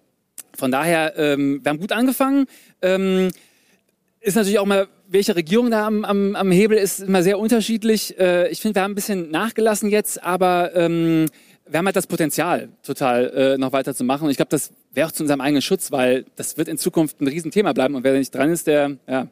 von 0.57 0.71
daher, 0.71 1.13
ähm, 1.17 1.62
wir 1.63 1.69
haben 1.69 1.79
gut 1.79 1.91
angefangen. 1.91 2.45
Ähm, 2.81 3.29
ist 4.21 4.35
natürlich 4.35 4.59
auch 4.59 4.65
mal, 4.65 4.88
welche 5.07 5.35
Regierung 5.35 5.71
da 5.71 5.88
am, 5.88 6.03
am, 6.05 6.35
am 6.35 6.51
Hebel 6.51 6.77
ist, 6.77 6.99
immer 6.99 7.23
sehr 7.23 7.39
unterschiedlich. 7.39 8.19
Äh, 8.19 8.49
ich 8.49 8.62
finde, 8.62 8.75
wir 8.75 8.83
haben 8.83 8.91
ein 8.91 8.95
bisschen 8.95 9.31
nachgelassen 9.31 9.89
jetzt, 9.89 10.21
aber 10.23 10.75
ähm, 10.75 11.27
wir 11.67 11.77
haben 11.77 11.85
halt 11.85 11.95
das 11.95 12.07
Potenzial, 12.07 12.69
total 12.83 13.29
äh, 13.29 13.57
noch 13.57 13.71
weiter 13.71 13.95
zu 13.95 14.03
machen. 14.03 14.25
Und 14.25 14.31
ich 14.31 14.38
glaube, 14.38 14.49
das 14.49 14.71
wäre 14.93 15.07
auch 15.07 15.12
zu 15.12 15.23
unserem 15.23 15.41
eigenen 15.41 15.62
Schutz, 15.62 15.91
weil 15.91 16.25
das 16.35 16.57
wird 16.57 16.67
in 16.67 16.77
Zukunft 16.77 17.21
ein 17.21 17.27
Riesenthema 17.27 17.73
bleiben. 17.73 17.95
Und 17.95 18.03
wer 18.03 18.13
nicht 18.13 18.33
dran 18.33 18.51
ist, 18.51 18.67
der, 18.67 18.97
ja, 19.07 19.27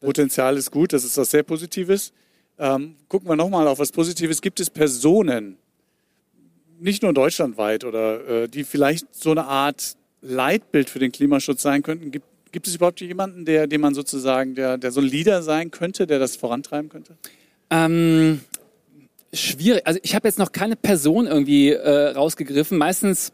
Potenzial 0.00 0.56
ist 0.56 0.70
gut, 0.70 0.92
das 0.92 1.04
ist 1.04 1.16
was 1.16 1.30
sehr 1.30 1.42
Positives. 1.42 2.12
Ähm, 2.58 2.96
gucken 3.08 3.28
wir 3.28 3.36
nochmal 3.36 3.66
auf 3.68 3.78
was 3.78 3.92
Positives. 3.92 4.40
Gibt 4.40 4.60
es 4.60 4.68
Personen, 4.70 5.56
nicht 6.78 7.02
nur 7.02 7.12
deutschlandweit, 7.12 7.84
oder 7.84 8.42
äh, 8.44 8.48
die 8.48 8.64
vielleicht 8.64 9.14
so 9.14 9.30
eine 9.30 9.44
Art 9.44 9.96
Leitbild 10.22 10.90
für 10.90 10.98
den 10.98 11.12
Klimaschutz 11.12 11.62
sein 11.62 11.82
könnten? 11.82 12.10
Gibt, 12.10 12.26
gibt 12.52 12.66
es 12.66 12.74
überhaupt 12.74 13.00
jemanden, 13.00 13.44
der, 13.44 13.66
dem 13.66 13.80
man 13.80 13.94
sozusagen, 13.94 14.54
der, 14.54 14.78
der 14.78 14.92
so 14.92 15.00
ein 15.00 15.06
Leader 15.06 15.42
sein 15.42 15.70
könnte, 15.70 16.06
der 16.06 16.18
das 16.18 16.36
vorantreiben 16.36 16.88
könnte? 16.88 17.16
Ähm, 17.70 18.40
schwierig. 19.32 19.86
Also 19.86 20.00
ich 20.02 20.14
habe 20.14 20.28
jetzt 20.28 20.38
noch 20.38 20.52
keine 20.52 20.76
Person 20.76 21.26
irgendwie 21.26 21.70
äh, 21.70 22.08
rausgegriffen. 22.08 22.78
Meistens 22.78 23.32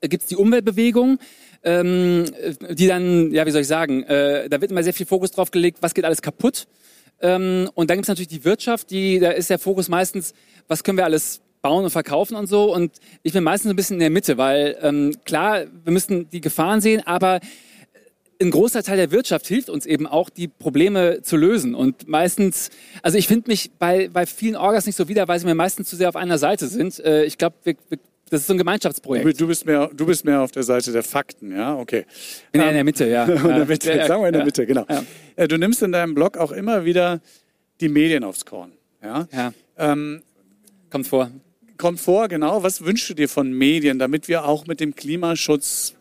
gibt 0.00 0.22
es 0.22 0.28
die 0.28 0.36
Umweltbewegung, 0.36 1.18
ähm, 1.62 2.24
die 2.70 2.86
dann, 2.86 3.32
ja, 3.32 3.46
wie 3.46 3.50
soll 3.50 3.62
ich 3.62 3.66
sagen, 3.66 4.02
äh, 4.04 4.48
da 4.48 4.60
wird 4.60 4.70
immer 4.70 4.82
sehr 4.82 4.94
viel 4.94 5.06
Fokus 5.06 5.30
drauf 5.30 5.50
gelegt, 5.50 5.78
was 5.80 5.94
geht 5.94 6.04
alles 6.04 6.22
kaputt. 6.22 6.66
Ähm, 7.20 7.70
und 7.74 7.90
dann 7.90 7.98
gibt 7.98 8.06
es 8.06 8.08
natürlich 8.08 8.28
die 8.28 8.44
Wirtschaft, 8.44 8.90
die, 8.90 9.18
da 9.18 9.30
ist 9.30 9.50
der 9.50 9.58
Fokus 9.58 9.88
meistens, 9.88 10.32
was 10.68 10.82
können 10.82 10.96
wir 10.96 11.04
alles 11.04 11.42
bauen 11.62 11.84
und 11.84 11.90
verkaufen 11.90 12.36
und 12.36 12.46
so. 12.46 12.74
Und 12.74 12.92
ich 13.22 13.32
bin 13.32 13.44
meistens 13.44 13.70
ein 13.70 13.76
bisschen 13.76 13.94
in 13.96 14.00
der 14.00 14.10
Mitte, 14.10 14.38
weil 14.38 14.76
ähm, 14.82 15.12
klar, 15.24 15.64
wir 15.84 15.92
müssen 15.92 16.28
die 16.30 16.40
Gefahren 16.40 16.80
sehen, 16.80 17.02
aber 17.06 17.40
ein 18.42 18.50
großer 18.50 18.82
Teil 18.82 18.96
der 18.96 19.10
Wirtschaft 19.10 19.46
hilft 19.46 19.68
uns 19.68 19.84
eben 19.84 20.06
auch, 20.06 20.30
die 20.30 20.48
Probleme 20.48 21.20
zu 21.22 21.36
lösen. 21.36 21.74
Und 21.74 22.08
meistens, 22.08 22.70
also 23.02 23.18
ich 23.18 23.28
finde 23.28 23.50
mich 23.50 23.70
bei, 23.78 24.08
bei 24.08 24.24
vielen 24.24 24.56
Orgas 24.56 24.86
nicht 24.86 24.96
so 24.96 25.08
wieder, 25.08 25.28
weil 25.28 25.38
sie 25.38 25.46
mir 25.46 25.54
meistens 25.54 25.90
zu 25.90 25.96
sehr 25.96 26.08
auf 26.08 26.16
einer 26.16 26.38
Seite 26.38 26.66
sind. 26.66 26.98
Äh, 27.00 27.24
ich 27.24 27.36
glaube, 27.36 27.56
wir, 27.64 27.74
wir, 27.90 27.98
das 28.30 28.42
ist 28.42 28.46
so 28.46 28.54
ein 28.54 28.58
Gemeinschaftsprojekt. 28.58 29.38
Du 29.40 29.46
bist 29.46 29.66
mehr, 29.66 29.90
du 29.94 30.06
bist 30.06 30.24
mehr 30.24 30.40
auf 30.40 30.52
der 30.52 30.62
Seite 30.62 30.90
der 30.92 31.02
Fakten, 31.02 31.52
ja? 31.54 31.76
Okay. 31.76 32.06
Bin 32.52 32.62
ja 32.62 32.68
in 32.68 32.74
der 32.74 32.84
Mitte, 32.84 33.06
ja. 33.08 33.24
in 33.26 33.42
der 33.42 33.66
Mitte, 33.66 33.92
Ja, 33.94 34.06
sagen 34.06 34.22
wir 34.22 34.28
in 34.28 34.32
der 34.32 34.40
ja. 34.42 34.44
Mitte, 34.46 34.64
genau. 34.66 34.86
Ja. 34.88 35.02
Äh, 35.36 35.46
Du 35.48 35.58
nimmst 35.58 35.82
in 35.82 35.92
deinem 35.92 36.14
Blog 36.14 36.38
auch 36.38 36.52
immer 36.52 36.84
wieder 36.86 37.20
die 37.80 37.88
Medien 37.90 38.24
aufs 38.24 38.46
Korn. 38.46 38.72
Ja? 39.02 39.26
Ja, 39.32 39.52
Ähm, 39.76 40.22
kommt 40.88 41.06
vor. 41.06 41.30
Kommt 41.80 41.98
vor, 41.98 42.28
genau. 42.28 42.62
Was 42.62 42.84
wünschst 42.84 43.10
du 43.10 43.14
dir 43.14 43.28
von 43.28 43.52
Medien, 43.52 43.98
damit 43.98 44.28
wir 44.28 44.44
auch 44.44 44.66
mit 44.66 44.78
dem 44.80 44.94
Klimaschutz 44.94 45.94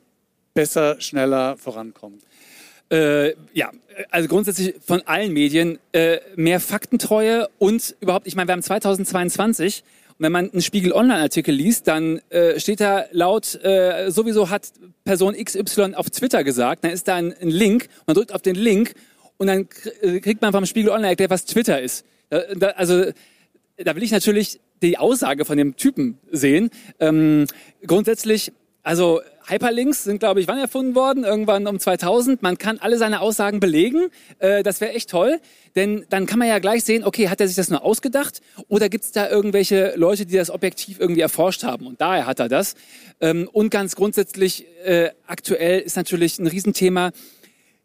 besser, 0.53 0.99
schneller 0.99 1.57
vorankommen? 1.57 2.19
Äh, 2.91 3.33
ja, 3.53 3.71
also 4.11 4.27
grundsätzlich 4.27 4.75
von 4.85 5.01
allen 5.05 5.31
Medien 5.31 5.79
äh, 5.93 6.19
mehr 6.35 6.59
Faktentreue 6.59 7.47
und 7.59 7.95
überhaupt, 8.01 8.27
ich 8.27 8.35
meine, 8.35 8.49
wir 8.49 8.53
haben 8.53 8.61
2022 8.61 9.83
und 10.09 10.15
wenn 10.19 10.31
man 10.31 10.51
einen 10.51 10.61
Spiegel 10.61 10.91
Online-Artikel 10.91 11.53
liest, 11.53 11.87
dann 11.87 12.19
äh, 12.29 12.59
steht 12.59 12.81
da 12.81 13.05
laut, 13.11 13.55
äh, 13.63 14.09
sowieso 14.09 14.49
hat 14.49 14.71
Person 15.05 15.33
XY 15.33 15.93
auf 15.95 16.09
Twitter 16.09 16.43
gesagt, 16.43 16.83
dann 16.83 16.91
ist 16.91 17.07
da 17.07 17.15
ein, 17.15 17.33
ein 17.41 17.49
Link, 17.49 17.87
man 18.05 18.15
drückt 18.15 18.33
auf 18.33 18.41
den 18.41 18.55
Link 18.55 18.95
und 19.37 19.47
dann 19.47 19.67
äh, 20.01 20.19
kriegt 20.19 20.41
man 20.41 20.51
vom 20.51 20.65
Spiegel 20.65 20.89
Online 20.89 21.09
erklärt, 21.09 21.31
was 21.31 21.45
Twitter 21.45 21.81
ist. 21.81 22.05
Da, 22.29 22.41
da, 22.55 22.67
also 22.71 23.11
da 23.77 23.95
will 23.95 24.03
ich 24.03 24.11
natürlich 24.11 24.59
die 24.81 24.97
Aussage 24.97 25.45
von 25.45 25.57
dem 25.57 25.75
Typen 25.75 26.19
sehen. 26.31 26.69
Ähm, 26.99 27.45
grundsätzlich, 27.85 28.51
also 28.83 29.21
Hyperlinks 29.49 30.03
sind, 30.03 30.19
glaube 30.19 30.41
ich, 30.41 30.47
wann 30.47 30.59
erfunden 30.59 30.95
worden? 30.95 31.23
Irgendwann 31.23 31.65
um 31.67 31.79
2000. 31.79 32.43
Man 32.43 32.57
kann 32.57 32.77
alle 32.77 32.97
seine 32.97 33.19
Aussagen 33.19 33.59
belegen. 33.59 34.09
Äh, 34.37 34.63
das 34.63 34.79
wäre 34.79 34.93
echt 34.93 35.09
toll, 35.09 35.39
denn 35.75 36.05
dann 36.09 36.27
kann 36.27 36.39
man 36.39 36.47
ja 36.47 36.59
gleich 36.59 36.83
sehen, 36.83 37.03
okay, 37.03 37.29
hat 37.29 37.41
er 37.41 37.47
sich 37.47 37.55
das 37.55 37.69
nur 37.69 37.83
ausgedacht 37.83 38.41
oder 38.67 38.89
gibt 38.89 39.05
es 39.05 39.11
da 39.11 39.27
irgendwelche 39.27 39.93
Leute, 39.95 40.25
die 40.25 40.35
das 40.35 40.51
objektiv 40.51 40.99
irgendwie 40.99 41.21
erforscht 41.21 41.63
haben? 41.63 41.87
Und 41.87 41.99
daher 41.99 42.27
hat 42.27 42.39
er 42.39 42.47
das. 42.47 42.75
Ähm, 43.19 43.49
und 43.51 43.71
ganz 43.71 43.95
grundsätzlich, 43.95 44.67
äh, 44.85 45.09
aktuell 45.25 45.79
ist 45.79 45.95
natürlich 45.95 46.37
ein 46.39 46.47
Riesenthema, 46.47 47.11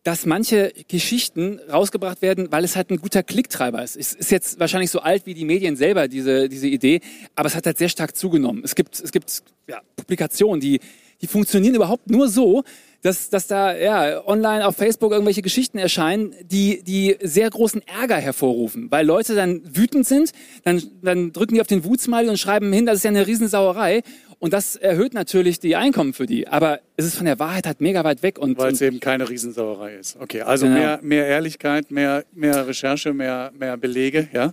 dass 0.04 0.26
manche 0.26 0.72
Geschichten 0.86 1.60
rausgebracht 1.70 2.20
werden, 2.20 2.52
weil 2.52 2.62
es 2.62 2.76
halt 2.76 2.90
ein 2.90 2.98
guter 2.98 3.22
Klicktreiber 3.22 3.82
ist. 3.82 3.96
Es 3.96 4.12
ist 4.12 4.30
jetzt 4.30 4.60
wahrscheinlich 4.60 4.90
so 4.90 5.00
alt 5.00 5.24
wie 5.24 5.32
die 5.32 5.46
Medien 5.46 5.76
selber, 5.76 6.08
diese, 6.08 6.48
diese 6.50 6.68
Idee, 6.68 7.00
aber 7.34 7.46
es 7.46 7.56
hat 7.56 7.64
halt 7.64 7.78
sehr 7.78 7.88
stark 7.88 8.14
zugenommen. 8.14 8.62
Es 8.64 8.74
gibt, 8.74 9.00
es 9.00 9.10
gibt 9.10 9.42
ja, 9.66 9.80
Publikationen, 9.96 10.60
die, 10.60 10.80
die 11.24 11.28
funktionieren 11.28 11.74
überhaupt 11.74 12.10
nur 12.10 12.28
so, 12.28 12.64
dass, 13.00 13.30
dass 13.30 13.46
da 13.46 13.74
ja, 13.74 14.26
online 14.26 14.66
auf 14.66 14.76
Facebook 14.76 15.10
irgendwelche 15.10 15.40
Geschichten 15.40 15.78
erscheinen, 15.78 16.34
die, 16.42 16.82
die 16.82 17.16
sehr 17.22 17.48
großen 17.48 17.80
Ärger 17.86 18.16
hervorrufen, 18.16 18.90
weil 18.90 19.06
Leute 19.06 19.34
dann 19.34 19.62
wütend 19.64 20.06
sind, 20.06 20.32
dann, 20.64 20.82
dann 21.00 21.32
drücken 21.32 21.54
die 21.54 21.62
auf 21.62 21.66
den 21.66 21.82
Wutsmiley 21.84 22.28
und 22.28 22.38
schreiben 22.38 22.70
hin, 22.74 22.84
das 22.84 22.96
ist 22.96 23.04
ja 23.04 23.10
eine 23.10 23.26
Riesensauerei 23.26 24.02
und 24.38 24.52
das 24.52 24.76
erhöht 24.76 25.14
natürlich 25.14 25.60
die 25.60 25.76
Einkommen 25.76 26.12
für 26.12 26.26
die, 26.26 26.46
aber 26.46 26.80
es 26.98 27.06
ist 27.06 27.16
von 27.16 27.24
der 27.24 27.38
Wahrheit 27.38 27.66
halt 27.66 27.80
mega 27.80 28.04
weit 28.04 28.22
weg. 28.22 28.38
Und, 28.38 28.58
Weil 28.58 28.74
es 28.74 28.82
eben 28.82 29.00
keine 29.00 29.30
Riesensauerei 29.30 29.94
ist. 29.94 30.18
Okay, 30.20 30.42
also 30.42 30.66
genau. 30.66 30.78
mehr, 30.78 30.98
mehr 31.00 31.26
Ehrlichkeit, 31.26 31.90
mehr, 31.90 32.26
mehr 32.34 32.66
Recherche, 32.66 33.14
mehr, 33.14 33.50
mehr 33.58 33.78
Belege, 33.78 34.28
ja. 34.34 34.52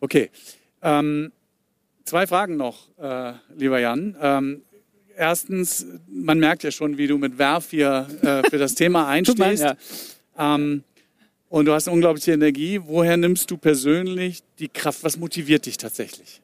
Okay. 0.00 0.30
Ähm, 0.82 1.30
zwei 2.04 2.26
Fragen 2.26 2.56
noch, 2.56 2.88
äh, 2.98 3.34
lieber 3.56 3.78
Jan. 3.78 4.16
Ähm, 4.20 4.62
erstens, 5.16 5.86
man 6.08 6.38
merkt 6.38 6.62
ja 6.62 6.70
schon, 6.70 6.98
wie 6.98 7.06
du 7.06 7.18
mit 7.18 7.38
Werf 7.38 7.70
hier 7.70 8.06
äh, 8.22 8.48
für 8.48 8.58
das 8.58 8.74
Thema 8.74 9.06
einstehst. 9.08 9.62
ja. 9.62 9.76
ähm, 10.38 10.84
und 11.48 11.66
du 11.66 11.74
hast 11.74 11.86
eine 11.86 11.94
unglaubliche 11.94 12.32
Energie. 12.32 12.80
Woher 12.82 13.18
nimmst 13.18 13.50
du 13.50 13.58
persönlich 13.58 14.42
die 14.58 14.68
Kraft? 14.68 15.04
Was 15.04 15.18
motiviert 15.18 15.66
dich 15.66 15.76
tatsächlich? 15.76 16.40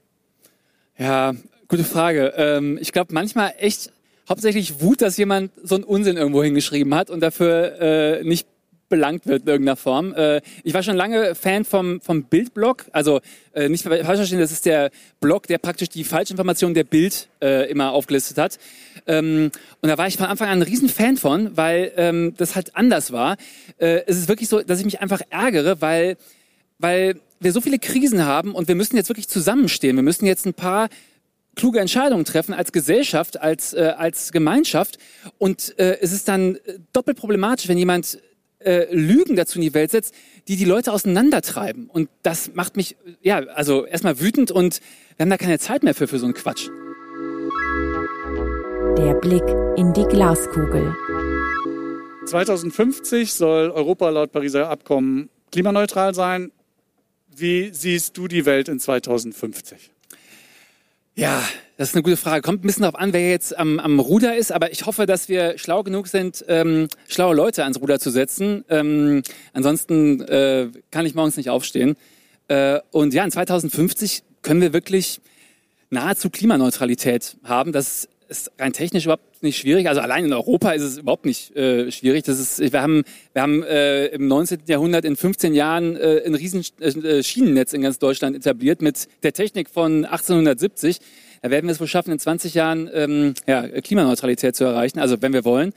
Ja, 0.98 1.34
gute 1.66 1.84
Frage. 1.84 2.34
Ähm, 2.36 2.78
ich 2.78 2.92
glaube 2.92 3.14
manchmal 3.14 3.54
echt 3.58 3.90
hauptsächlich 4.28 4.82
Wut, 4.82 5.00
dass 5.00 5.16
jemand 5.16 5.50
so 5.62 5.76
einen 5.76 5.84
Unsinn 5.84 6.18
irgendwo 6.18 6.42
hingeschrieben 6.42 6.94
hat 6.94 7.08
und 7.08 7.20
dafür 7.20 7.80
äh, 7.80 8.22
nicht 8.22 8.46
belangt 8.88 9.26
wird 9.26 9.42
in 9.42 9.48
irgendeiner 9.48 9.76
Form. 9.76 10.14
Äh, 10.14 10.40
ich 10.64 10.74
war 10.74 10.82
schon 10.82 10.96
lange 10.96 11.34
Fan 11.34 11.64
vom, 11.64 12.00
vom 12.00 12.24
Bildblog. 12.24 12.86
Also 12.92 13.20
äh, 13.52 13.68
nicht 13.68 13.84
falsch 13.84 14.04
verstehen, 14.04 14.40
das 14.40 14.52
ist 14.52 14.66
der 14.66 14.90
Blog, 15.20 15.46
der 15.46 15.58
praktisch 15.58 15.88
die 15.88 16.04
Falschinformationen 16.04 16.74
der 16.74 16.84
Bild 16.84 17.28
äh, 17.42 17.70
immer 17.70 17.92
aufgelistet 17.92 18.38
hat. 18.38 18.58
Ähm, 19.06 19.50
und 19.80 19.88
da 19.88 19.98
war 19.98 20.06
ich 20.06 20.16
von 20.16 20.26
Anfang 20.26 20.48
an 20.48 20.58
ein 20.58 20.62
riesen 20.62 20.88
Fan 20.88 21.16
von, 21.16 21.56
weil 21.56 21.92
ähm, 21.96 22.34
das 22.36 22.54
halt 22.54 22.76
anders 22.76 23.12
war. 23.12 23.36
Äh, 23.78 24.02
es 24.06 24.16
ist 24.18 24.28
wirklich 24.28 24.48
so, 24.48 24.60
dass 24.62 24.78
ich 24.78 24.84
mich 24.84 25.00
einfach 25.00 25.20
ärgere, 25.30 25.80
weil, 25.80 26.16
weil 26.78 27.20
wir 27.40 27.52
so 27.52 27.60
viele 27.60 27.78
Krisen 27.78 28.24
haben 28.24 28.54
und 28.54 28.68
wir 28.68 28.74
müssen 28.74 28.96
jetzt 28.96 29.08
wirklich 29.08 29.28
zusammenstehen. 29.28 29.96
Wir 29.96 30.02
müssen 30.02 30.26
jetzt 30.26 30.46
ein 30.46 30.54
paar 30.54 30.88
kluge 31.54 31.80
Entscheidungen 31.80 32.24
treffen 32.24 32.54
als 32.54 32.72
Gesellschaft, 32.72 33.40
als, 33.40 33.74
äh, 33.74 33.92
als 33.96 34.32
Gemeinschaft. 34.32 34.98
Und 35.38 35.78
äh, 35.78 35.98
es 36.00 36.12
ist 36.12 36.28
dann 36.28 36.58
doppelt 36.92 37.18
problematisch, 37.18 37.68
wenn 37.68 37.78
jemand 37.78 38.18
äh, 38.60 38.86
Lügen 38.94 39.36
dazu 39.36 39.58
in 39.58 39.62
die 39.62 39.74
Welt 39.74 39.90
setzt, 39.90 40.14
die 40.48 40.56
die 40.56 40.64
Leute 40.64 40.92
auseinandertreiben. 40.92 41.88
Und 41.88 42.08
das 42.22 42.52
macht 42.54 42.76
mich, 42.76 42.96
ja, 43.22 43.38
also 43.38 43.86
erstmal 43.86 44.20
wütend 44.20 44.50
und 44.50 44.80
wir 45.16 45.24
haben 45.24 45.30
da 45.30 45.36
keine 45.36 45.58
Zeit 45.58 45.82
mehr 45.82 45.94
für, 45.94 46.08
für 46.08 46.18
so 46.18 46.26
einen 46.26 46.34
Quatsch. 46.34 46.68
Der 48.96 49.14
Blick 49.14 49.44
in 49.76 49.92
die 49.92 50.04
Glaskugel. 50.04 50.94
2050 52.26 53.32
soll 53.32 53.70
Europa 53.70 54.08
laut 54.10 54.32
Pariser 54.32 54.68
Abkommen 54.68 55.30
klimaneutral 55.50 56.14
sein. 56.14 56.52
Wie 57.34 57.70
siehst 57.72 58.16
du 58.18 58.28
die 58.28 58.44
Welt 58.44 58.68
in 58.68 58.80
2050? 58.80 59.92
Ja, 61.18 61.42
das 61.76 61.88
ist 61.88 61.94
eine 61.96 62.04
gute 62.04 62.16
Frage. 62.16 62.42
Kommt 62.42 62.62
ein 62.62 62.66
bisschen 62.68 62.82
darauf 62.82 62.94
an, 62.94 63.12
wer 63.12 63.28
jetzt 63.28 63.58
am, 63.58 63.80
am 63.80 63.98
Ruder 63.98 64.36
ist, 64.36 64.52
aber 64.52 64.70
ich 64.70 64.86
hoffe, 64.86 65.04
dass 65.04 65.28
wir 65.28 65.58
schlau 65.58 65.82
genug 65.82 66.06
sind, 66.06 66.44
ähm, 66.46 66.86
schlaue 67.08 67.34
Leute 67.34 67.64
ans 67.64 67.80
Ruder 67.80 67.98
zu 67.98 68.10
setzen. 68.10 68.64
Ähm, 68.68 69.24
ansonsten 69.52 70.20
äh, 70.20 70.68
kann 70.92 71.06
ich 71.06 71.16
morgens 71.16 71.36
nicht 71.36 71.50
aufstehen. 71.50 71.96
Äh, 72.46 72.78
und 72.92 73.14
ja, 73.14 73.24
in 73.24 73.32
2050 73.32 74.22
können 74.42 74.60
wir 74.60 74.72
wirklich 74.72 75.20
nahezu 75.90 76.30
Klimaneutralität 76.30 77.36
haben. 77.42 77.72
Das 77.72 78.08
ist 78.28 78.52
rein 78.58 78.72
technisch 78.72 79.04
überhaupt 79.04 79.42
nicht 79.42 79.58
schwierig. 79.58 79.88
Also 79.88 80.00
allein 80.00 80.24
in 80.24 80.32
Europa 80.32 80.72
ist 80.72 80.82
es 80.82 80.98
überhaupt 80.98 81.24
nicht 81.24 81.56
äh, 81.56 81.90
schwierig. 81.90 82.24
Das 82.24 82.38
ist, 82.38 82.60
wir 82.60 82.82
haben, 82.82 83.04
wir 83.32 83.42
haben 83.42 83.62
äh, 83.62 84.06
im 84.06 84.28
19. 84.28 84.60
Jahrhundert 84.66 85.04
in 85.04 85.16
15 85.16 85.54
Jahren 85.54 85.96
äh, 85.96 86.22
ein 86.26 86.34
riesen 86.34 86.64
äh, 86.80 87.22
Schienennetz 87.22 87.72
in 87.72 87.82
ganz 87.82 87.98
Deutschland 87.98 88.36
etabliert 88.36 88.82
mit 88.82 89.08
der 89.22 89.32
Technik 89.32 89.70
von 89.70 90.04
1870. 90.04 91.00
Da 91.42 91.50
werden 91.50 91.66
wir 91.66 91.72
es 91.72 91.80
wohl 91.80 91.86
schaffen, 91.86 92.12
in 92.12 92.18
20 92.18 92.54
Jahren 92.54 92.90
ähm, 92.92 93.34
ja, 93.46 93.66
Klimaneutralität 93.80 94.56
zu 94.56 94.64
erreichen, 94.64 94.98
also 94.98 95.22
wenn 95.22 95.32
wir 95.32 95.44
wollen. 95.44 95.72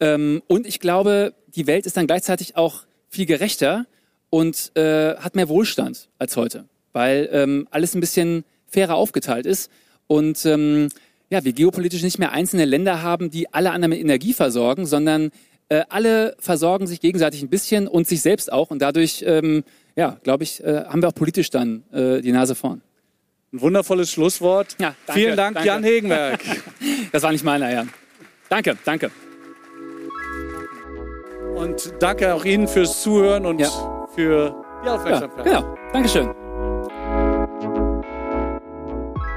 Ähm, 0.00 0.42
und 0.48 0.66
ich 0.66 0.80
glaube, 0.80 1.34
die 1.54 1.66
Welt 1.66 1.86
ist 1.86 1.96
dann 1.96 2.06
gleichzeitig 2.06 2.56
auch 2.56 2.84
viel 3.08 3.26
gerechter 3.26 3.86
und 4.30 4.72
äh, 4.74 5.14
hat 5.16 5.36
mehr 5.36 5.48
Wohlstand 5.48 6.08
als 6.18 6.36
heute, 6.36 6.64
weil 6.92 7.28
ähm, 7.30 7.68
alles 7.70 7.94
ein 7.94 8.00
bisschen 8.00 8.44
fairer 8.66 8.94
aufgeteilt 8.94 9.44
ist 9.44 9.70
und 10.06 10.44
ähm, 10.46 10.88
ja, 11.32 11.42
wir 11.44 11.54
geopolitisch 11.54 12.02
nicht 12.02 12.18
mehr 12.18 12.32
einzelne 12.32 12.66
Länder 12.66 13.02
haben, 13.02 13.30
die 13.30 13.52
alle 13.54 13.70
anderen 13.70 13.90
mit 13.90 14.00
Energie 14.00 14.34
versorgen, 14.34 14.84
sondern 14.84 15.30
äh, 15.70 15.82
alle 15.88 16.36
versorgen 16.38 16.86
sich 16.86 17.00
gegenseitig 17.00 17.42
ein 17.42 17.48
bisschen 17.48 17.88
und 17.88 18.06
sich 18.06 18.20
selbst 18.20 18.52
auch. 18.52 18.70
Und 18.70 18.80
dadurch, 18.82 19.24
ähm, 19.26 19.64
ja, 19.96 20.18
glaube 20.24 20.44
ich, 20.44 20.62
äh, 20.62 20.84
haben 20.84 21.00
wir 21.00 21.08
auch 21.08 21.14
politisch 21.14 21.48
dann 21.48 21.84
äh, 21.90 22.20
die 22.20 22.32
Nase 22.32 22.54
vorn. 22.54 22.82
Ein 23.50 23.62
wundervolles 23.62 24.10
Schlusswort. 24.10 24.76
Ja, 24.78 24.94
danke, 25.06 25.20
Vielen 25.20 25.36
Dank, 25.38 25.54
danke. 25.54 25.68
Jan 25.68 25.84
Hegenberg. 25.84 26.40
das 27.12 27.22
war 27.22 27.32
nicht 27.32 27.44
meiner, 27.44 27.72
ja. 27.72 27.86
Danke, 28.50 28.76
danke. 28.84 29.10
Und 31.54 31.94
danke 31.98 32.34
auch 32.34 32.44
Ihnen 32.44 32.68
fürs 32.68 33.00
Zuhören 33.00 33.46
und 33.46 33.58
ja. 33.58 33.70
für 34.14 34.54
die 34.84 34.88
Aufmerksamkeit. 34.88 35.46
Ja, 35.46 35.60
genau. 35.60 35.78
Dankeschön. 35.94 36.41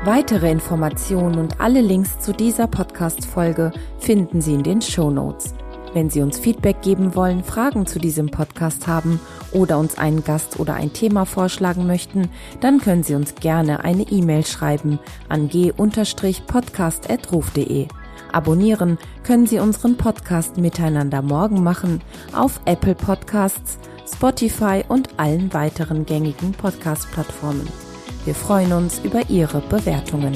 Weitere 0.05 0.49
Informationen 0.51 1.39
und 1.39 1.59
alle 1.59 1.81
Links 1.81 2.19
zu 2.19 2.31
dieser 2.31 2.67
Podcast-Folge 2.67 3.71
finden 3.97 4.39
Sie 4.39 4.53
in 4.53 4.61
den 4.61 4.83
Show 4.83 5.09
Notes. 5.09 5.55
Wenn 5.95 6.11
Sie 6.11 6.21
uns 6.21 6.37
Feedback 6.37 6.83
geben 6.83 7.15
wollen, 7.15 7.43
Fragen 7.43 7.87
zu 7.87 7.97
diesem 7.97 8.29
Podcast 8.29 8.85
haben 8.85 9.19
oder 9.51 9.79
uns 9.79 9.97
einen 9.97 10.23
Gast 10.23 10.59
oder 10.59 10.75
ein 10.75 10.93
Thema 10.93 11.25
vorschlagen 11.25 11.87
möchten, 11.87 12.29
dann 12.61 12.79
können 12.79 13.01
Sie 13.01 13.15
uns 13.15 13.33
gerne 13.33 13.83
eine 13.83 14.03
E-Mail 14.03 14.45
schreiben 14.45 14.99
an 15.27 15.49
g-podcast.ruf.de. 15.49 17.87
Abonnieren 18.31 18.99
können 19.23 19.47
Sie 19.47 19.57
unseren 19.57 19.97
Podcast 19.97 20.57
Miteinander 20.57 21.23
morgen 21.23 21.63
machen 21.63 22.03
auf 22.31 22.61
Apple 22.65 22.93
Podcasts, 22.93 23.79
Spotify 24.13 24.83
und 24.87 25.19
allen 25.19 25.51
weiteren 25.51 26.05
gängigen 26.05 26.51
Podcast-Plattformen. 26.51 27.85
Wir 28.25 28.33
freuen 28.33 28.73
uns 28.73 28.99
über 29.03 29.21
Ihre 29.29 29.61
Bewertungen. 29.61 30.33